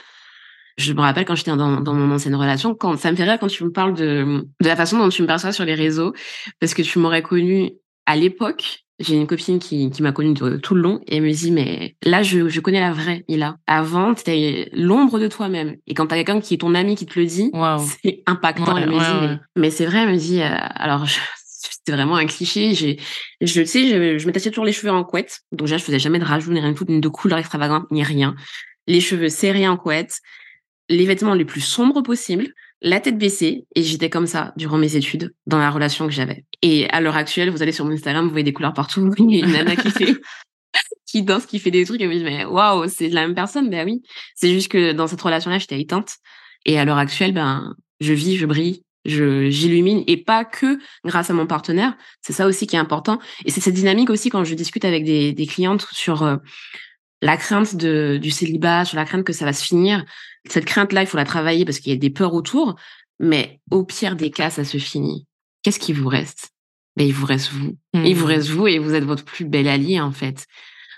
[0.77, 3.39] Je me rappelle quand j'étais dans, dans mon ancienne relation, quand ça me fait rire
[3.39, 6.15] quand tu me parles de, de la façon dont tu me perçois sur les réseaux,
[6.59, 7.73] parce que tu m'aurais connu
[8.07, 11.33] à l'époque j'ai une copine qui, qui m'a connue tout le long et elle me
[11.33, 13.57] dit mais là je, je connais la vraie Mila.
[13.67, 17.19] Avant c'était l'ombre de toi-même et quand t'as quelqu'un qui est ton ami qui te
[17.19, 17.51] le dit,
[18.03, 18.77] c'est impactant.
[18.77, 20.01] elle me dit mais, c'est vrai.
[20.01, 21.07] Elle me dit euh, alors
[21.45, 22.75] c'était vraiment un cliché.
[22.75, 22.99] J'ai
[23.41, 26.19] je sais je, je m'attachais toujours les cheveux en couette donc déjà je faisais jamais
[26.19, 28.37] de rajout ni rien de tout ni de couleur extravagante ni rien.
[28.87, 30.21] Les cheveux serrés en couette,
[30.89, 32.49] les vêtements les plus sombres possibles
[32.83, 36.45] la tête baissée et j'étais comme ça durant mes études dans la relation que j'avais.
[36.63, 39.13] Et à l'heure actuelle, vous allez sur mon Instagram, vous voyez des couleurs partout.
[39.19, 40.17] Il y a une nana qui fait
[41.07, 43.69] qui danse, qui fait des trucs et vous dites mais waouh, c'est la même personne.
[43.69, 44.03] Ben oui,
[44.35, 46.17] c'est juste que dans cette relation-là, j'étais éteinte
[46.65, 51.31] et à l'heure actuelle, ben je vis, je brille, je j'illumine et pas que grâce
[51.31, 51.97] à mon partenaire.
[52.23, 55.05] C'est ça aussi qui est important et c'est cette dynamique aussi quand je discute avec
[55.05, 56.37] des, des clientes sur euh,
[57.23, 60.05] la crainte de, du célibat, sur la crainte que ça va se finir.
[60.49, 62.77] Cette crainte-là, il faut la travailler parce qu'il y a des peurs autour.
[63.19, 65.27] Mais au pire des cas, ça se finit.
[65.63, 66.51] Qu'est-ce qui vous reste?
[66.97, 67.77] Ben, Il vous reste vous.
[67.95, 68.29] Il vous mmh.
[68.29, 70.47] reste vous et vous êtes votre plus bel allié, en fait.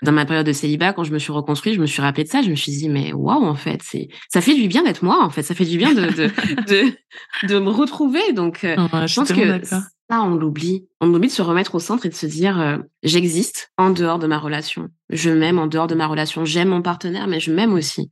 [0.01, 2.29] Dans ma période de célibat, quand je me suis reconstruite, je me suis rappelé de
[2.29, 2.41] ça.
[2.41, 5.23] Je me suis dit, mais waouh, en fait, c'est, ça fait du bien d'être moi,
[5.23, 5.43] en fait.
[5.43, 6.31] Ça fait du bien de, de,
[6.67, 8.33] de, de me retrouver.
[8.33, 9.61] Donc, euh, je, pense que
[10.09, 10.87] ça, on l'oublie.
[10.99, 14.19] On oublie de se remettre au centre et de se dire, euh, j'existe en dehors
[14.19, 14.89] de ma relation.
[15.09, 16.45] Je m'aime en dehors de ma relation.
[16.45, 18.09] J'aime mon partenaire, mais je m'aime aussi.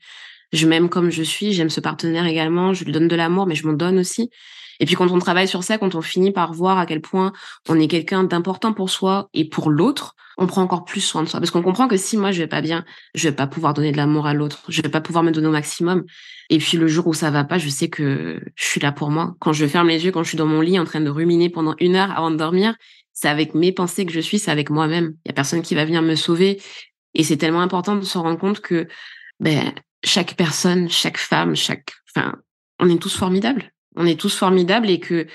[0.54, 1.54] Je m'aime comme je suis.
[1.54, 2.74] J'aime ce partenaire également.
[2.74, 4.30] Je lui donne de l'amour, mais je m'en donne aussi.
[4.80, 7.34] Et puis quand on travaille sur ça, quand on finit par voir à quel point
[7.70, 11.30] on est quelqu'un d'important pour soi et pour l'autre, on prend encore plus soin de
[11.30, 11.40] soi.
[11.40, 13.92] Parce qu'on comprend que si moi je vais pas bien, je vais pas pouvoir donner
[13.92, 16.04] de l'amour à l'autre, je vais pas pouvoir me donner au maximum.
[16.50, 19.10] Et puis le jour où ça va pas, je sais que je suis là pour
[19.10, 19.36] moi.
[19.40, 21.50] Quand je ferme les yeux, quand je suis dans mon lit en train de ruminer
[21.50, 22.76] pendant une heure avant de dormir,
[23.14, 25.14] c'est avec mes pensées que je suis, c'est avec moi-même.
[25.26, 26.62] Il y a personne qui va venir me sauver.
[27.14, 28.88] Et c'est tellement important de se rendre compte que
[29.40, 32.36] ben, chaque personne, chaque femme, chaque, enfin,
[32.80, 33.72] on est tous formidables.
[33.96, 35.28] On est tous formidables et que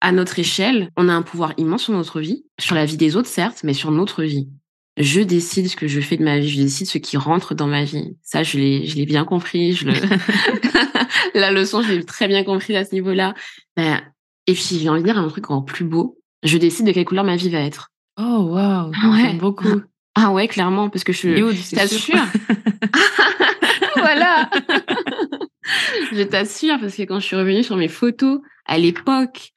[0.00, 3.16] à notre échelle, on a un pouvoir immense sur notre vie, sur la vie des
[3.16, 4.48] autres certes, mais sur notre vie.
[4.96, 7.66] Je décide ce que je fais de ma vie, je décide ce qui rentre dans
[7.66, 8.16] ma vie.
[8.22, 9.72] Ça, je l'ai, je l'ai bien compris.
[9.72, 9.94] Je le...
[11.34, 13.34] la leçon, je l'ai très bien compris à ce niveau-là.
[13.76, 14.00] Ben,
[14.46, 16.20] et puis, j'ai envie de dire un truc encore plus beau.
[16.42, 17.90] Je décide de quelle couleur ma vie va être.
[18.20, 19.34] Oh, waouh, ouais.
[19.34, 19.80] beaucoup.
[20.14, 22.14] Ah ouais, clairement, parce que je t'assure.
[23.96, 24.48] voilà.
[26.12, 29.52] Je t'assure, parce que quand je suis revenue sur mes photos, à l'époque,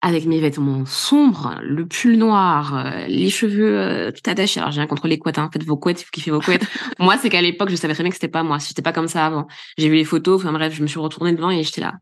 [0.00, 4.60] avec mes vêtements sombres, le pull noir, euh, les cheveux euh, tout attachés.
[4.60, 5.50] Alors j'ai rien contre les couettes, hein.
[5.52, 6.64] faites vos couettes, vous kiffez vos couettes.
[7.00, 8.58] moi, c'est qu'à l'époque, je savais très bien que c'était pas moi.
[8.58, 9.48] J'étais pas comme ça avant.
[9.76, 11.94] J'ai vu les photos, enfin bref, je me suis retournée devant et j'étais là.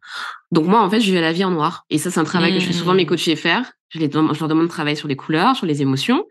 [0.52, 1.87] Donc moi, en fait, je vivais la vie en noir.
[1.88, 3.09] Et ça, c'est un travail que je fais souvent mes mmh.
[3.09, 3.72] coachés faire.
[3.88, 6.24] Je, les, je leur demande de travailler sur les couleurs, sur les émotions,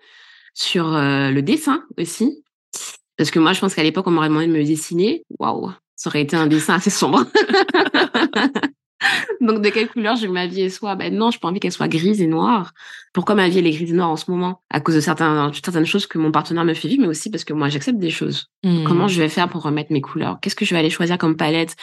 [0.53, 2.43] sur euh, le dessin aussi.
[3.17, 5.23] Parce que moi, je pense qu'à l'époque, on m'aurait demandé de me dessiner.
[5.39, 7.25] Waouh, ça aurait été un dessin assez sombre.
[9.41, 10.95] Donc, de quelle couleur je veux que ma vie soit?
[10.95, 12.73] Ben non, je pas envie qu'elle soit grise et noire.
[13.13, 14.61] Pourquoi ma vie elle est grise et noire en ce moment?
[14.69, 17.45] À cause de certains, certaines choses que mon partenaire me fait vivre, mais aussi parce
[17.45, 18.47] que moi j'accepte des choses.
[18.63, 19.09] Comment mmh.
[19.09, 20.39] je vais faire pour remettre mes couleurs?
[20.41, 21.75] Qu'est-ce que je vais aller choisir comme palette?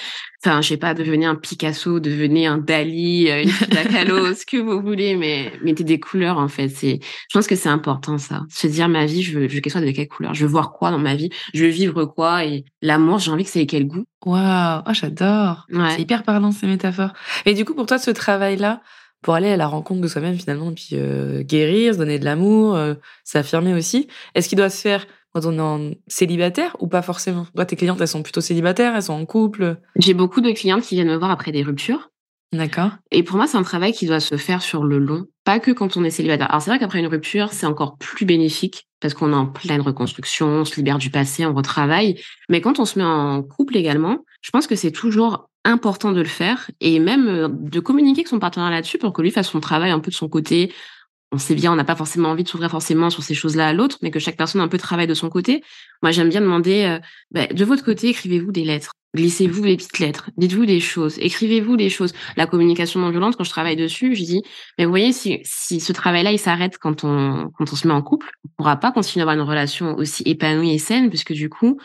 [0.44, 4.44] Enfin, je sais pas, devenir un Picasso, devenir un Dali, euh, une Frida Kahlo, ce
[4.44, 6.68] que vous voulez, mais mettez des couleurs en fait.
[6.68, 8.42] C'est, je pense que c'est important ça.
[8.50, 10.34] Se dire ma vie, je veux, je veux qu'elle soit de quelle couleur?
[10.34, 11.30] Je veux voir quoi dans ma vie?
[11.54, 12.44] Je veux vivre quoi?
[12.44, 14.04] Et l'amour, j'ai envie que c'est quel goût?
[14.24, 15.66] Waouh, oh, j'adore.
[15.90, 17.12] C'est hyper parlant ces métaphores.
[17.44, 18.82] Et du coup, pour toi, ce travail-là,
[19.22, 22.24] pour aller à la rencontre de soi-même finalement, et puis euh, guérir, se donner de
[22.24, 26.88] l'amour, euh, s'affirmer aussi, est-ce qu'il doit se faire quand on est en célibataire ou
[26.88, 27.46] pas forcément?
[27.54, 29.78] Toi, tes clientes, elles sont plutôt célibataires, elles sont en couple?
[29.96, 32.11] J'ai beaucoup de clientes qui viennent me voir après des ruptures.
[32.52, 32.90] D'accord.
[33.10, 35.70] Et pour moi, c'est un travail qui doit se faire sur le long, pas que
[35.70, 36.50] quand on est célibataire.
[36.50, 39.80] Alors c'est vrai qu'après une rupture, c'est encore plus bénéfique parce qu'on est en pleine
[39.80, 42.20] reconstruction, on se libère du passé, on retravaille.
[42.50, 46.20] Mais quand on se met en couple également, je pense que c'est toujours important de
[46.20, 49.48] le faire et même euh, de communiquer avec son partenaire là-dessus pour que lui fasse
[49.48, 50.74] son travail un peu de son côté.
[51.30, 53.72] On sait bien, on n'a pas forcément envie de s'ouvrir forcément sur ces choses-là à
[53.72, 55.62] l'autre, mais que chaque personne un peu travaille de son côté.
[56.02, 56.98] Moi, j'aime bien demander, euh,
[57.30, 58.92] bah, de votre côté, écrivez-vous des lettres.
[59.14, 62.14] Glissez-vous des petites lettres, dites-vous des choses, écrivez-vous des choses.
[62.36, 64.42] La communication non violente, quand je travaille dessus, je dis,
[64.78, 67.92] mais vous voyez, si, si ce travail-là, il s'arrête quand on, quand on se met
[67.92, 71.34] en couple, on pourra pas continuer à avoir une relation aussi épanouie et saine, puisque
[71.34, 71.78] du coup,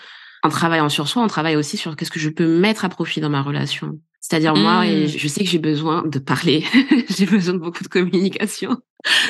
[0.44, 3.20] en travaillant sur soi, on travaille aussi sur qu'est-ce que je peux mettre à profit
[3.20, 4.00] dans ma relation.
[4.22, 5.08] C'est-à-dire moi, et mmh.
[5.08, 6.63] je sais que j'ai besoin de parler,
[7.10, 8.78] j'ai besoin de beaucoup de communication.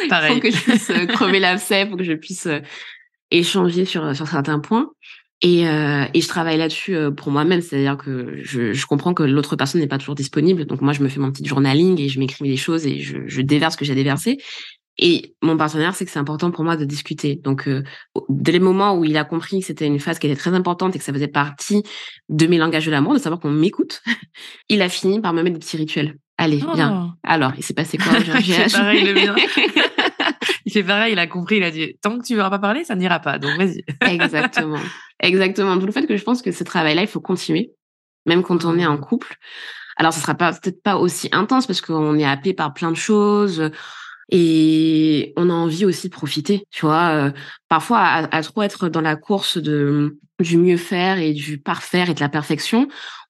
[0.10, 0.34] Pareil.
[0.34, 2.60] Pour que je puisse euh, crever l'abcès, pour que je puisse euh,
[3.32, 4.90] échanger sur, sur certains points.
[5.42, 9.22] Et, euh, et je travaille là-dessus euh, pour moi-même, c'est-à-dire que je, je comprends que
[9.22, 12.10] l'autre personne n'est pas toujours disponible, donc moi je me fais mon petit journaling et
[12.10, 14.40] je m'écris des choses et je, je déverse ce que j'ai déversé.
[15.00, 17.36] Et mon partenaire, c'est que c'est important pour moi de discuter.
[17.36, 17.84] Donc, euh,
[18.30, 20.96] dès les moments où il a compris que c'était une phase qui était très importante
[20.96, 21.84] et que ça faisait partie
[22.30, 24.02] de mes langages de l'amour, de savoir qu'on m'écoute,
[24.70, 26.18] il a fini par me mettre des petits rituels.
[26.40, 27.10] Allez, viens.
[27.10, 27.18] Oh.
[27.24, 28.12] Alors, il s'est passé quoi
[28.74, 29.14] pareil, le
[30.82, 32.84] fait pareil, il a compris, il a dit tant que tu ne verras pas parler,
[32.84, 33.40] ça n'ira pas.
[33.40, 33.84] Donc vas-y.
[34.12, 34.80] Exactement.
[35.20, 35.76] Exactement.
[35.76, 37.72] D'où le fait que je pense que ce travail-là, il faut continuer,
[38.26, 39.36] même quand on est en couple.
[39.98, 42.98] Alors, ce sera pas peut-être pas aussi intense parce qu'on est happé par plein de
[42.98, 43.72] choses
[44.30, 46.64] et on a envie aussi de profiter.
[46.72, 47.32] Tu vois, euh,
[47.68, 52.14] parfois à, trop être dans la course de du mieux faire et du parfaire et
[52.14, 52.88] de la perfection,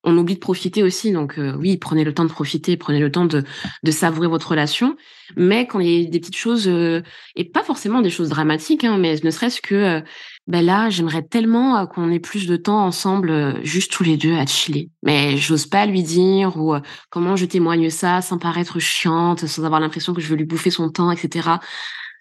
[0.08, 1.12] on oublie de profiter aussi.
[1.12, 3.44] Donc euh, oui, prenez le temps de profiter, prenez le temps de,
[3.84, 4.96] de savourer votre relation.
[5.36, 7.02] Mais quand il y a des petites choses, euh,
[7.36, 10.02] et pas forcément des choses dramatiques, hein, mais ne serait-ce que, euh,
[10.48, 14.46] ben là, j'aimerais tellement qu'on ait plus de temps ensemble, juste tous les deux à
[14.46, 14.90] chiller.
[15.04, 16.74] Mais j'ose pas lui dire ou
[17.10, 20.72] comment je témoigne ça sans paraître chiante, sans avoir l'impression que je veux lui bouffer
[20.72, 21.50] son temps, etc.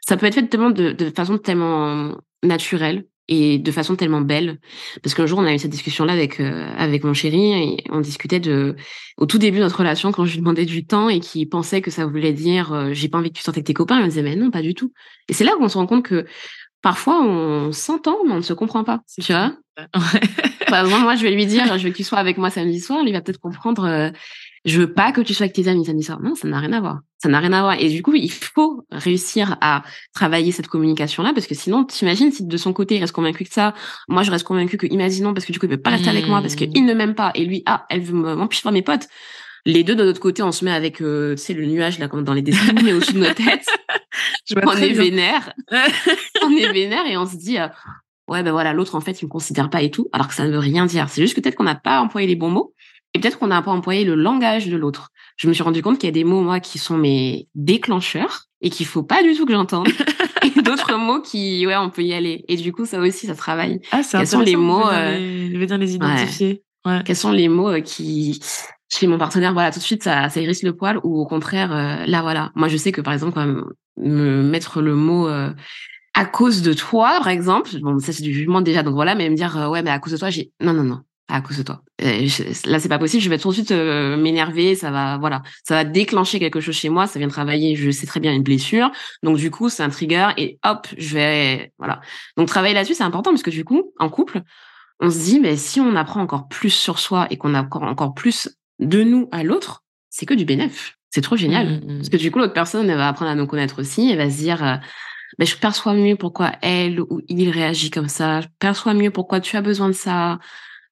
[0.08, 4.58] Ça peut être fait tellement de, de façon tellement naturelle et de façon tellement belle.
[5.02, 8.00] Parce qu'un jour, on a eu cette discussion-là avec euh, avec mon chéri et on
[8.00, 8.76] discutait de
[9.16, 11.80] au tout début de notre relation quand je lui demandais du temps et qu'il pensait
[11.80, 13.98] que ça voulait dire euh, j'ai pas envie que tu sortes avec tes copains.
[13.98, 14.92] Il me disait mais non, pas du tout.
[15.28, 16.26] Et c'est là qu'on se rend compte que
[16.82, 19.00] parfois on s'entend mais on ne se comprend pas.
[19.20, 19.56] Tu vois?
[20.70, 23.02] moi, je vais lui dire je veux que tu sois avec moi samedi soir.
[23.06, 23.84] Il va peut-être comprendre.
[23.84, 24.10] Euh,
[24.66, 26.20] je veux pas que tu sois avec tes amis samedi soir.
[26.20, 27.00] Non, ça n'a rien à voir.
[27.18, 27.80] Ça n'a rien à voir.
[27.80, 32.44] Et du coup, il faut réussir à travailler cette communication-là, parce que sinon, t'imagines si
[32.44, 33.74] de son côté, il reste convaincu que ça,
[34.08, 36.26] moi, je reste convaincu que, imaginons, parce que du coup, il veut pas rester avec
[36.26, 36.84] moi, parce qu'il mmh.
[36.84, 39.06] ne m'aime pas, et lui, ah, elle veut m'empêcher de voir mes potes.
[39.66, 42.08] Les deux, de notre côté, on se met avec, euh, tu sais, le nuage, là,
[42.08, 43.66] comme dans les dessins mais au-dessus de nos têtes.
[44.64, 45.52] on est vénère.
[46.42, 47.68] on est vénère et on se dit, euh,
[48.28, 50.44] ouais, ben voilà, l'autre, en fait, il me considère pas et tout, alors que ça
[50.44, 51.08] ne veut rien dire.
[51.08, 52.74] C'est juste que peut-être qu'on n'a pas employé les bons mots.
[53.14, 55.08] Et peut-être qu'on n'a pas employé le langage de l'autre.
[55.36, 58.44] Je me suis rendu compte qu'il y a des mots, moi, qui sont mes déclencheurs
[58.60, 59.88] et qu'il faut pas du tout que j'entende.
[60.42, 62.44] et d'autres mots qui, ouais, on peut y aller.
[62.48, 63.80] Et du coup, ça aussi, ça travaille.
[63.92, 66.62] Ah, c'est Quels sont les mots, je vais bien les identifier.
[66.86, 67.02] Ouais.
[67.04, 68.40] Quels sont les mots euh, qui,
[68.88, 71.72] chez mon partenaire, voilà, tout de suite, ça, ça hérisse le poil ou au contraire,
[71.72, 72.52] euh, là, voilà.
[72.54, 73.40] Moi, je sais que, par exemple,
[73.96, 75.52] me mettre le mot, euh,
[76.14, 79.28] à cause de toi, par exemple, bon, ça, c'est du jugement déjà, donc voilà, mais
[79.28, 81.62] me dire, ouais, mais à cause de toi, j'ai, non, non, non à cause de
[81.62, 81.82] toi.
[81.98, 83.22] là, c'est pas possible.
[83.22, 84.74] Je vais tout de suite euh, m'énerver.
[84.74, 87.06] Ça va, voilà, ça va déclencher quelque chose chez moi.
[87.06, 87.76] Ça vient travailler.
[87.76, 88.90] Je sais très bien une blessure.
[89.22, 92.00] Donc du coup, c'est un trigger et hop, je vais, voilà.
[92.36, 94.42] Donc travailler là-dessus, c'est important parce que du coup, en couple,
[95.00, 98.14] on se dit, mais si on apprend encore plus sur soi et qu'on apprend encore
[98.14, 100.92] plus de nous à l'autre, c'est que du bénéfice.
[101.10, 101.66] C'est trop génial.
[101.66, 101.96] Mmh, mmh, mmh.
[101.98, 104.10] Parce que du coup, l'autre personne, elle va apprendre à nous connaître aussi.
[104.10, 104.76] Elle va se dire, euh,
[105.38, 108.42] ben, je perçois mieux pourquoi elle ou il réagit comme ça.
[108.42, 110.38] Je perçois mieux pourquoi tu as besoin de ça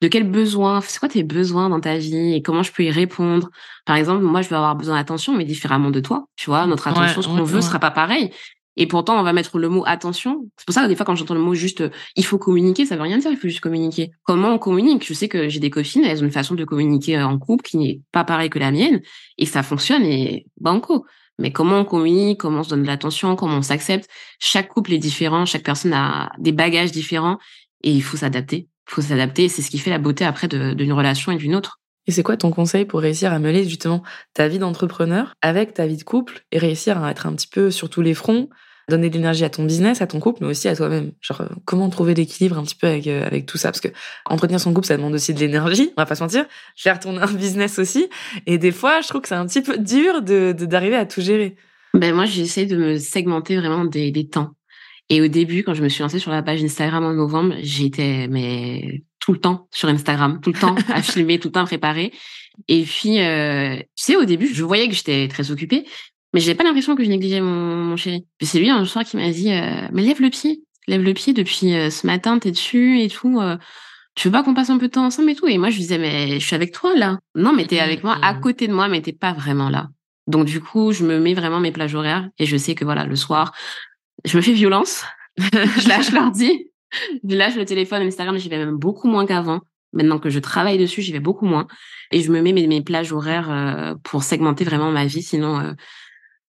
[0.01, 2.91] de quels besoins, c'est quoi tes besoins dans ta vie et comment je peux y
[2.91, 3.51] répondre?
[3.87, 6.27] Par exemple, moi, je vais avoir besoin d'attention, mais différemment de toi.
[6.37, 8.31] Tu vois, notre attention, ce qu'on veut, sera pas pareil.
[8.77, 10.49] Et pourtant, on va mettre le mot attention.
[10.57, 11.85] C'est pour ça que des fois, quand j'entends le mot juste,
[12.17, 14.11] il faut communiquer, ça veut rien dire, il faut juste communiquer.
[14.25, 15.07] Comment on communique?
[15.07, 17.77] Je sais que j'ai des copines, elles ont une façon de communiquer en couple qui
[17.77, 19.01] n'est pas pareille que la mienne,
[19.39, 21.07] et ça fonctionne, et banco.
[21.39, 24.09] Mais comment on communique, comment on se donne de l'attention, comment on s'accepte?
[24.41, 27.39] Chaque couple est différent, chaque personne a des bagages différents,
[27.83, 29.49] et il faut s'adapter faut s'adapter.
[29.49, 31.81] C'est ce qui fait la beauté après d'une relation et d'une autre.
[32.07, 34.03] Et c'est quoi ton conseil pour réussir à mêler justement
[34.35, 37.71] ta vie d'entrepreneur avec ta vie de couple et réussir à être un petit peu
[37.71, 38.51] sur tous les fronts,
[38.91, 41.13] donner de l'énergie à ton business, à ton couple, mais aussi à toi-même?
[41.23, 43.71] Genre, euh, comment trouver l'équilibre un petit peu avec, euh, avec tout ça?
[43.71, 43.89] Parce que
[44.27, 46.45] entretenir son couple, ça demande aussi de l'énergie, on va pas se mentir.
[46.77, 48.09] Faire tourner un business aussi.
[48.45, 51.23] Et des fois, je trouve que c'est un petit peu dur de d'arriver à tout
[51.23, 51.57] gérer.
[51.95, 54.51] Ben moi, j'essaie de me segmenter vraiment des, des temps.
[55.11, 58.27] Et au début, quand je me suis lancée sur la page Instagram en novembre, j'étais
[58.29, 61.67] mais tout le temps sur Instagram, tout le temps à filmer, tout le temps à
[61.67, 62.13] préparer.
[62.69, 65.85] Et puis, euh, tu sais, au début, je voyais que j'étais très occupée,
[66.33, 68.27] mais j'avais pas l'impression que je négligeais mon, mon chéri.
[68.39, 71.15] Puis c'est lui un soir qui m'a dit euh, "Mais lève le pied, lève le
[71.15, 73.57] pied depuis euh, ce matin, t'es dessus et tout." Euh,
[74.15, 75.77] tu veux pas qu'on passe un peu de temps ensemble et tout Et moi, je
[75.79, 77.19] disais, mais je suis avec toi là.
[77.35, 78.41] Non, mais t'es avec moi, à mmh.
[78.41, 79.89] côté de moi, mais t'es pas vraiment là.
[80.27, 83.05] Donc du coup, je me mets vraiment mes plages horaires et je sais que voilà,
[83.05, 83.53] le soir,
[84.25, 85.05] je me fais violence.
[85.39, 86.71] je lâche l'ordi,
[87.29, 89.61] je lâche le téléphone, Instagram, j'y vais même beaucoup moins qu'avant.
[89.93, 91.67] Maintenant que je travaille dessus, j'y vais beaucoup moins.
[92.11, 95.23] Et je me mets mes, plages horaires euh, pour segmenter vraiment ma vie.
[95.23, 95.73] Sinon, euh,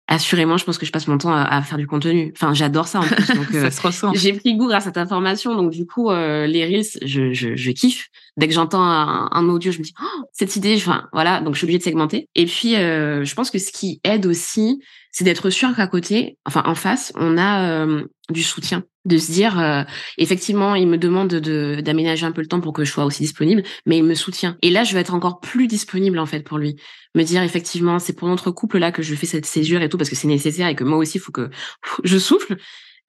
[0.07, 2.33] assurément, je pense que je passe mon temps à, faire du contenu.
[2.35, 3.27] Enfin, j'adore ça en plus.
[3.35, 4.13] Donc, ça se ressent.
[4.13, 5.55] J'ai pris goût à cette information.
[5.55, 8.07] Donc, du coup, euh, les reels, je, je, je, kiffe.
[8.35, 11.39] Dès que j'entends un, un, audio, je me dis, oh, cette idée, enfin, voilà.
[11.39, 12.29] Donc, je suis obligée de segmenter.
[12.35, 14.81] Et puis, je pense que ce qui aide aussi,
[15.19, 19.33] c'est d'être sûr qu'à côté, enfin en face, on a euh, du soutien, de se
[19.33, 19.83] dire euh,
[20.17, 23.23] effectivement, il me demande de d'aménager un peu le temps pour que je sois aussi
[23.23, 24.55] disponible, mais il me soutient.
[24.61, 26.77] Et là, je vais être encore plus disponible en fait pour lui,
[27.15, 29.97] me dire effectivement, c'est pour notre couple là que je fais cette césure et tout
[29.97, 31.49] parce que c'est nécessaire et que moi aussi, il faut que
[32.05, 32.55] je souffle.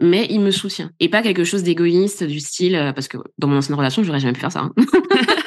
[0.03, 3.47] Mais il me soutient et pas quelque chose d'égoïste du style euh, parce que dans
[3.47, 4.63] mon ancienne relation, j'aurais jamais pu faire ça.
[4.63, 4.73] Hein.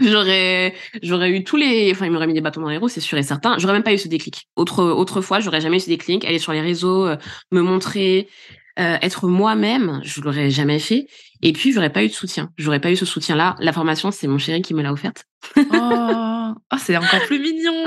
[0.00, 3.00] j'aurais, j'aurais eu tous les, enfin, il m'aurait mis des bâtons dans les roues, c'est
[3.00, 3.56] sûr et certain.
[3.58, 4.48] J'aurais même pas eu ce déclic.
[4.56, 6.24] Autre, autrefois, j'aurais jamais eu ce déclic.
[6.24, 7.16] Aller sur les réseaux, euh,
[7.52, 8.28] me montrer,
[8.78, 11.06] euh, être moi-même, je l'aurais jamais fait.
[11.42, 12.50] Et puis, j'aurais pas eu de soutien.
[12.56, 13.54] J'aurais pas eu ce soutien-là.
[13.60, 15.26] La formation, c'est mon chéri qui me l'a offerte.
[15.56, 17.84] oh, oh c'est encore plus mignon.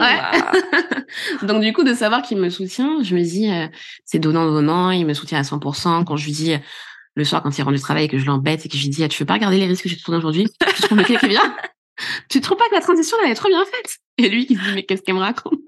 [1.41, 3.67] Donc, du coup, de savoir qu'il me soutient, je me dis, euh,
[4.06, 6.06] c'est donnant-donnant, il me soutient à 100%.
[6.06, 6.56] Quand je lui dis,
[7.15, 8.90] le soir, quand il rentre du travail et que je l'embête et que je lui
[8.90, 10.48] dis, ah, tu veux pas regarder les risques que j'ai tourné aujourd'hui?
[10.77, 11.56] Je trouve que est bien?
[12.29, 13.98] Tu trouves pas que la transition, elle est trop bien faite?
[14.17, 15.60] Et lui, qui se dit, mais qu'est-ce qu'elle me raconte?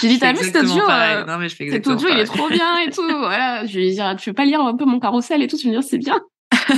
[0.00, 2.24] J'ai dit, t'as vu cet audio euh, Non, mais je fais Cet audio, il est
[2.24, 3.02] trop bien et tout.
[3.08, 5.46] Voilà, je lui ai dit, ah, tu veux pas lire un peu mon carrousel et
[5.46, 5.56] tout?
[5.56, 6.20] Tu me dire, c'est bien.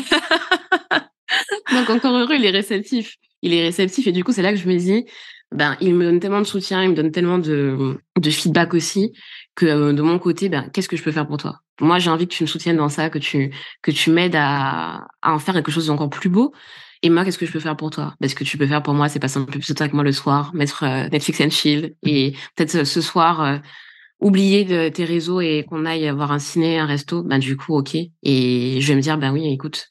[1.72, 3.16] Donc, encore heureux, il est réceptif.
[3.42, 5.06] Il est réceptif et du coup, c'est là que je me dis,
[5.52, 9.12] ben, il me donne tellement de soutien, il me donne tellement de, de feedback aussi
[9.54, 11.60] que de mon côté, ben, qu'est-ce que je peux faire pour toi?
[11.80, 15.06] Moi, j'ai envie que tu me soutiennes dans ça, que tu que tu m'aides à,
[15.22, 16.52] à en faire quelque chose d'encore plus beau.
[17.02, 18.14] Et moi, qu'est-ce que je peux faire pour toi?
[18.20, 19.94] Parce que tu peux faire pour moi, c'est passer un peu plus de temps avec
[19.94, 23.60] moi le soir, mettre Netflix and chill, et peut-être ce soir
[24.20, 27.22] oublier de tes réseaux et qu'on aille voir un ciné, un resto.
[27.22, 27.94] Ben du coup, ok.
[27.94, 29.88] Et je vais me dire, ben oui, écoute,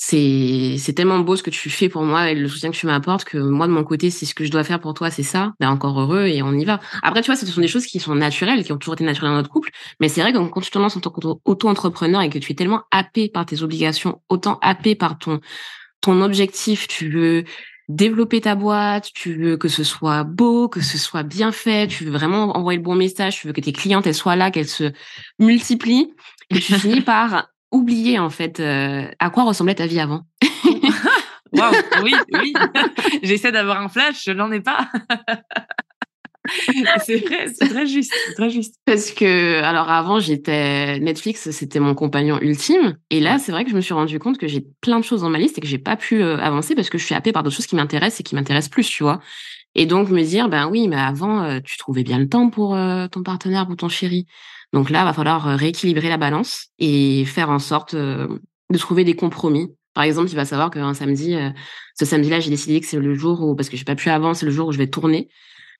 [0.00, 2.86] c'est c'est tellement beau ce que tu fais pour moi et le soutien que tu
[2.86, 5.24] m'apportes que moi de mon côté si ce que je dois faire pour toi c'est
[5.24, 7.84] ça ben encore heureux et on y va après tu vois ce sont des choses
[7.84, 10.38] qui sont naturelles qui ont toujours été naturelles dans notre couple mais c'est vrai que
[10.38, 13.64] quand tu te lances en tant qu'auto-entrepreneur et que tu es tellement happé par tes
[13.64, 15.40] obligations autant happé par ton
[16.00, 17.44] ton objectif tu veux
[17.88, 22.04] développer ta boîte, tu veux que ce soit beau, que ce soit bien fait, tu
[22.04, 24.68] veux vraiment envoyer le bon message, tu veux que tes clientes elles soient là, qu'elles
[24.68, 24.92] se
[25.38, 26.12] multiplient,
[26.50, 30.22] et tu finis par oublier en fait euh, à quoi ressemblait ta vie avant.
[31.52, 32.52] Waouh, oui, oui.
[33.22, 34.90] J'essaie d'avoir un flash, je n'en ai pas.
[37.04, 38.74] c'est vrai, c'est très juste, très juste.
[38.84, 42.96] Parce que, alors avant, j'étais Netflix, c'était mon compagnon ultime.
[43.10, 45.22] Et là, c'est vrai que je me suis rendu compte que j'ai plein de choses
[45.22, 47.32] dans ma liste et que j'ai pas pu euh, avancer parce que je suis happée
[47.32, 49.20] par d'autres choses qui m'intéressent et qui m'intéressent plus, tu vois.
[49.74, 52.76] Et donc me dire, ben oui, mais avant, euh, tu trouvais bien le temps pour
[53.12, 54.26] ton partenaire, pour ton chéri.
[54.72, 58.38] Donc là, va falloir euh, rééquilibrer la balance et faire en sorte euh,
[58.70, 59.68] de trouver des compromis.
[59.94, 61.50] Par exemple, il va savoir qu'un samedi, euh,
[61.98, 64.34] ce samedi-là, j'ai décidé que c'est le jour où, parce que j'ai pas pu avant,
[64.34, 65.28] c'est le jour où je vais tourner.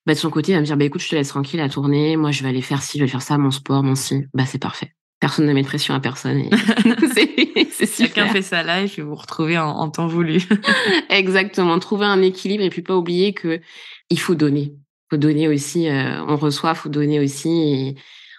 [0.09, 1.69] Bah, de son côté, il va me dire, bah, écoute, je te laisse tranquille à
[1.69, 2.17] tourner.
[2.17, 4.25] Moi, je vais aller faire ci, je vais faire ça, mon sport, mon ci.
[4.33, 4.95] Bah, c'est parfait.
[5.19, 6.49] Personne ne met de pression à personne.
[7.13, 10.41] c'est Chacun fait sa life et vous retrouvez en, en temps voulu.
[11.11, 11.77] Exactement.
[11.77, 13.61] Trouver un équilibre et puis pas oublier que
[14.09, 14.73] il faut donner.
[15.11, 15.87] Faut donner aussi.
[16.27, 17.49] on reçoit, faut donner aussi.
[17.49, 17.95] Et,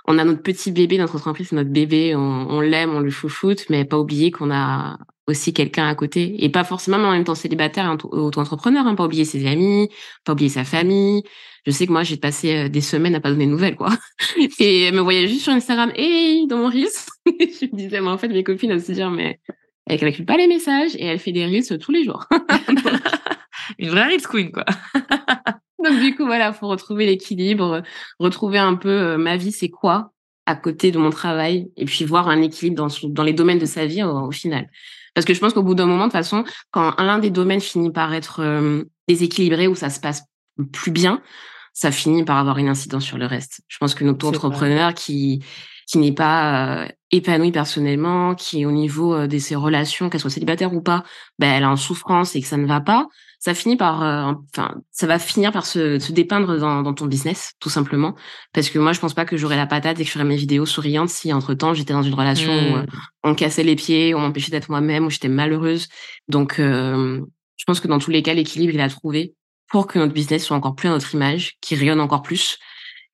[0.07, 3.67] on a notre petit bébé, notre entreprise, c'est notre bébé, on, l'aime, on le chouchoute,
[3.71, 4.99] mais pas oublier qu'on a
[5.29, 9.05] aussi quelqu'un à côté et pas forcément en même temps célibataire et auto-entrepreneur, hein, pas
[9.05, 9.89] oublier ses amis,
[10.25, 11.23] pas oublier sa famille.
[11.67, 13.91] Je sais que moi j'ai passé euh, des semaines à pas donner de nouvelles quoi.
[14.59, 16.89] Et elle me voyait juste sur Instagram et dans mon reels,
[17.27, 19.41] je me disais mais en fait mes copines elles se dire mais
[19.87, 22.27] elle calcule pas les messages et elle fait des reels tous les jours.
[23.79, 24.65] Une vraie reels queen quoi.
[25.85, 27.83] Donc du coup voilà, faut retrouver l'équilibre,
[28.19, 30.13] retrouver un peu euh, ma vie c'est quoi
[30.47, 33.67] à côté de mon travail et puis voir un équilibre dans dans les domaines de
[33.67, 34.69] sa vie au, final.
[35.15, 37.61] Parce que je pense qu'au bout d'un moment de toute façon, quand l'un des domaines
[37.61, 40.25] finit par être euh, déséquilibré ou ça se passe
[40.73, 41.23] plus bien,
[41.73, 43.63] ça finit par avoir une incidence sur le reste.
[43.69, 45.45] Je pense que notre entrepreneur qui
[45.87, 50.73] qui n'est pas euh, épanoui personnellement, qui au niveau de ses relations, qu'elle soit célibataire
[50.73, 51.03] ou pas,
[51.41, 53.09] ben elle est en souffrance et que ça ne va pas,
[53.41, 57.07] ça finit par, euh, enfin, ça va finir par se, se dépeindre dans, dans, ton
[57.07, 58.15] business, tout simplement.
[58.53, 60.37] Parce que moi, je pense pas que j'aurais la patate et que je ferais mes
[60.37, 62.81] vidéos souriantes si entre temps j'étais dans une relation où mmh.
[62.81, 62.87] euh,
[63.25, 65.89] on cassait les pieds, on m'empêchait d'être moi-même, où j'étais malheureuse.
[66.29, 67.19] Donc, euh,
[67.57, 69.35] je pense que dans tous les cas, l'équilibre il a trouvé
[69.71, 72.59] pour que notre business soit encore plus à notre image, qui rayonne encore plus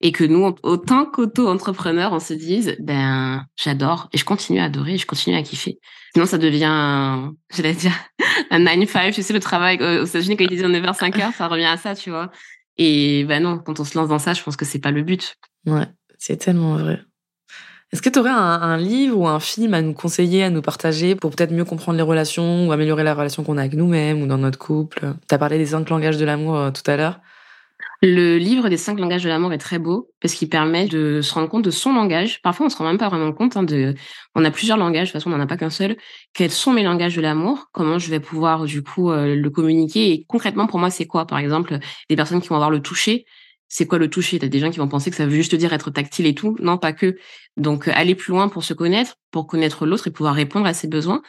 [0.00, 4.98] et que nous, autant qu'auto-entrepreneurs, on se dise, ben, j'adore et je continue à adorer,
[4.98, 5.78] je continue à kiffer.
[6.12, 7.92] Sinon, ça devient, j'allais dire,
[8.50, 11.64] un 9-5, tu sais, le travail aux États-Unis, quand ils disent 9h, 5h, ça revient
[11.64, 12.30] à ça, tu vois.
[12.76, 15.02] Et ben non, quand on se lance dans ça, je pense que c'est pas le
[15.02, 15.36] but.
[15.64, 15.86] Ouais,
[16.18, 17.00] c'est tellement vrai.
[17.92, 21.14] Est-ce que tu aurais un, livre ou un film à nous conseiller, à nous partager
[21.14, 24.26] pour peut-être mieux comprendre les relations ou améliorer la relation qu'on a avec nous-mêmes ou
[24.26, 25.14] dans notre couple?
[25.28, 27.20] Tu as parlé des cinq langages de l'amour euh, tout à l'heure.
[28.02, 31.32] Le livre des cinq langages de l'amour est très beau parce qu'il permet de se
[31.32, 32.42] rendre compte de son langage.
[32.42, 33.56] Parfois, on se rend même pas vraiment compte.
[33.56, 33.64] Hein,
[34.34, 35.08] on a plusieurs langages.
[35.08, 35.96] De toute façon, on n'en a pas qu'un seul.
[36.34, 37.68] Quels sont mes langages de l'amour?
[37.72, 40.12] Comment je vais pouvoir du coup euh, le communiquer?
[40.12, 41.26] Et concrètement, pour moi, c'est quoi?
[41.26, 41.78] Par exemple,
[42.10, 43.24] des personnes qui vont avoir le toucher.
[43.68, 44.38] C'est quoi le toucher?
[44.38, 46.56] T'as des gens qui vont penser que ça veut juste dire être tactile et tout.
[46.60, 47.16] Non, pas que.
[47.56, 50.88] Donc, aller plus loin pour se connaître, pour connaître l'autre et pouvoir répondre à ses
[50.88, 51.22] besoins.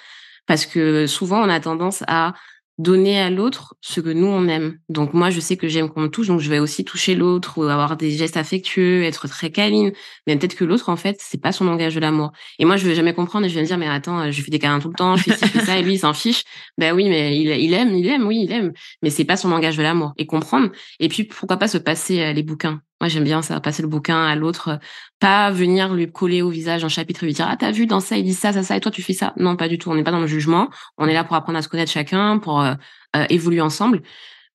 [0.46, 2.34] Parce que souvent, on a tendance à
[2.78, 4.80] donner à l'autre ce que nous on aime.
[4.90, 7.58] Donc moi je sais que j'aime qu'on me touche, donc je vais aussi toucher l'autre
[7.58, 9.92] ou avoir des gestes affectueux, être très câline.
[10.28, 12.32] Mais peut-être que l'autre en fait c'est pas son langage de l'amour.
[12.60, 14.52] Et moi je vais jamais comprendre et je vais me dire mais attends je fais
[14.52, 16.14] des câlins tout le temps, je fais ci, je fais ça et lui il s'en
[16.14, 16.44] fiche.
[16.78, 19.50] Ben oui mais il, il aime, il aime, oui il aime, mais c'est pas son
[19.50, 20.14] langage de l'amour.
[20.18, 20.72] Et comprendre.
[21.00, 22.82] Et puis pourquoi pas se passer euh, les bouquins.
[23.00, 24.80] Moi, j'aime bien ça, passer le bouquin à l'autre,
[25.20, 28.00] pas venir lui coller au visage un chapitre et lui dire ah t'as vu dans
[28.00, 29.34] ça il dit ça ça ça et toi tu fais ça.
[29.38, 29.92] Non, pas du tout.
[29.92, 30.70] On n'est pas dans le jugement.
[30.98, 32.74] On est là pour apprendre à se connaître chacun, pour euh,
[33.16, 34.02] euh, évoluer ensemble.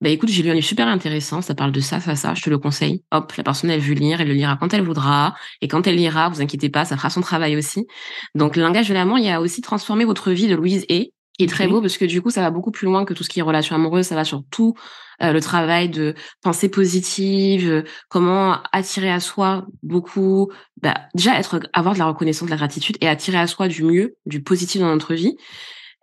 [0.02, 2.42] Bah écoute, j'ai lu un livre super intéressant, ça parle de ça, ça, ça, je
[2.42, 3.04] te le conseille.
[3.12, 5.94] Hop, la personne elle veut lire, elle le lira quand elle voudra, et quand elle
[5.94, 7.86] lira, vous inquiétez pas, ça fera son travail aussi.
[8.34, 11.12] Donc le langage de l'amour, il y a aussi transformé votre vie de Louise et
[11.42, 13.24] qui est très beau parce que du coup ça va beaucoup plus loin que tout
[13.24, 14.74] ce qui est relation amoureuse, ça va sur tout
[15.22, 21.60] euh, le travail de pensée positive, euh, comment attirer à soi beaucoup, bah, déjà être,
[21.72, 24.80] avoir de la reconnaissance, de la gratitude et attirer à soi du mieux, du positif
[24.80, 25.36] dans notre vie.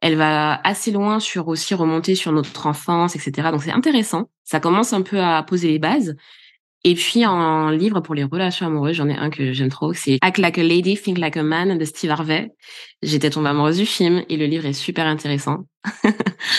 [0.02, 3.50] Elle va assez loin sur aussi remonter sur notre enfance, etc.
[3.52, 4.30] Donc c'est intéressant.
[4.44, 6.16] Ça commence un peu à poser les bases.
[6.86, 10.18] Et puis en livre pour les relations amoureuses, j'en ai un que j'aime trop, c'est
[10.22, 12.52] Act Like a Lady, Think Like a Man de Steve Harvey.
[13.02, 15.66] J'étais tombée amoureuse du film et le livre est super intéressant.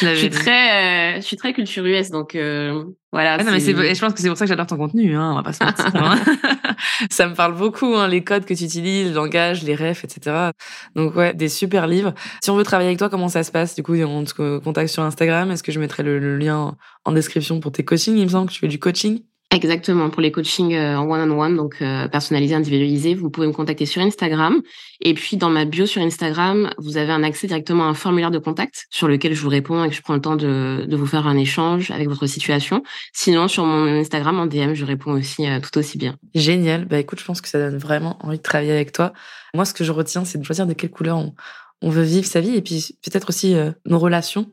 [0.03, 3.39] je suis très, euh, je suis très culture US, donc euh, voilà.
[3.41, 5.35] Ah non, mais je pense que c'est pour ça que j'adore ton contenu, hein, on
[5.37, 5.91] va pas se mentir.
[5.95, 6.19] Hein.
[7.11, 10.51] ça me parle beaucoup, hein, les codes que tu utilises, le langage, les refs, etc.
[10.95, 12.15] Donc ouais, des super livres.
[12.43, 13.75] Si on veut travailler avec toi, comment ça se passe?
[13.75, 15.51] Du coup, on te contacte sur Instagram.
[15.51, 18.53] Est-ce que je mettrai le lien en description pour tes coachings Il me semble que
[18.53, 19.23] tu fais du coaching?
[19.53, 23.85] Exactement, pour les coachings euh, en one-on-one, donc euh, personnalisés, individualisés, vous pouvez me contacter
[23.85, 24.63] sur Instagram.
[25.01, 28.31] Et puis dans ma bio sur Instagram, vous avez un accès directement à un formulaire
[28.31, 30.97] de contact sur lequel je vous réponds et que je prends le temps de, de
[30.97, 32.85] vous faire un échange avec votre situation.
[33.13, 36.17] Sinon, sur mon Instagram, en DM, je réponds aussi euh, tout aussi bien.
[36.33, 36.85] Génial.
[36.85, 39.13] Bah écoute, je pense que ça donne vraiment envie de travailler avec toi.
[39.53, 41.35] Moi, ce que je retiens, c'est de choisir de quelle couleur on,
[41.83, 44.47] on veut vivre sa vie et puis peut-être aussi nos relations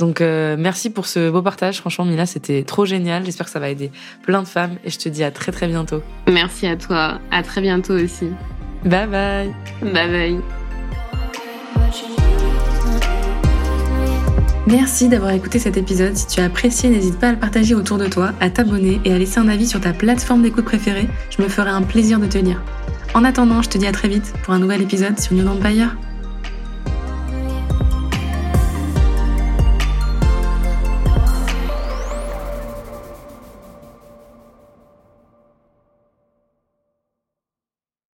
[0.00, 1.78] donc euh, merci pour ce beau partage.
[1.78, 3.24] Franchement, Mila, c'était trop génial.
[3.24, 3.92] J'espère que ça va aider
[4.22, 6.02] plein de femmes et je te dis à très très bientôt.
[6.26, 7.20] Merci à toi.
[7.30, 8.30] À très bientôt aussi.
[8.84, 9.54] Bye bye.
[9.82, 10.40] Bye bye.
[14.66, 16.16] Merci d'avoir écouté cet épisode.
[16.16, 19.12] Si tu as apprécié, n'hésite pas à le partager autour de toi, à t'abonner et
[19.12, 21.08] à laisser un avis sur ta plateforme d'écoute préférée.
[21.36, 22.62] Je me ferai un plaisir de te lire.
[23.12, 25.96] En attendant, je te dis à très vite pour un nouvel épisode sur New Empire.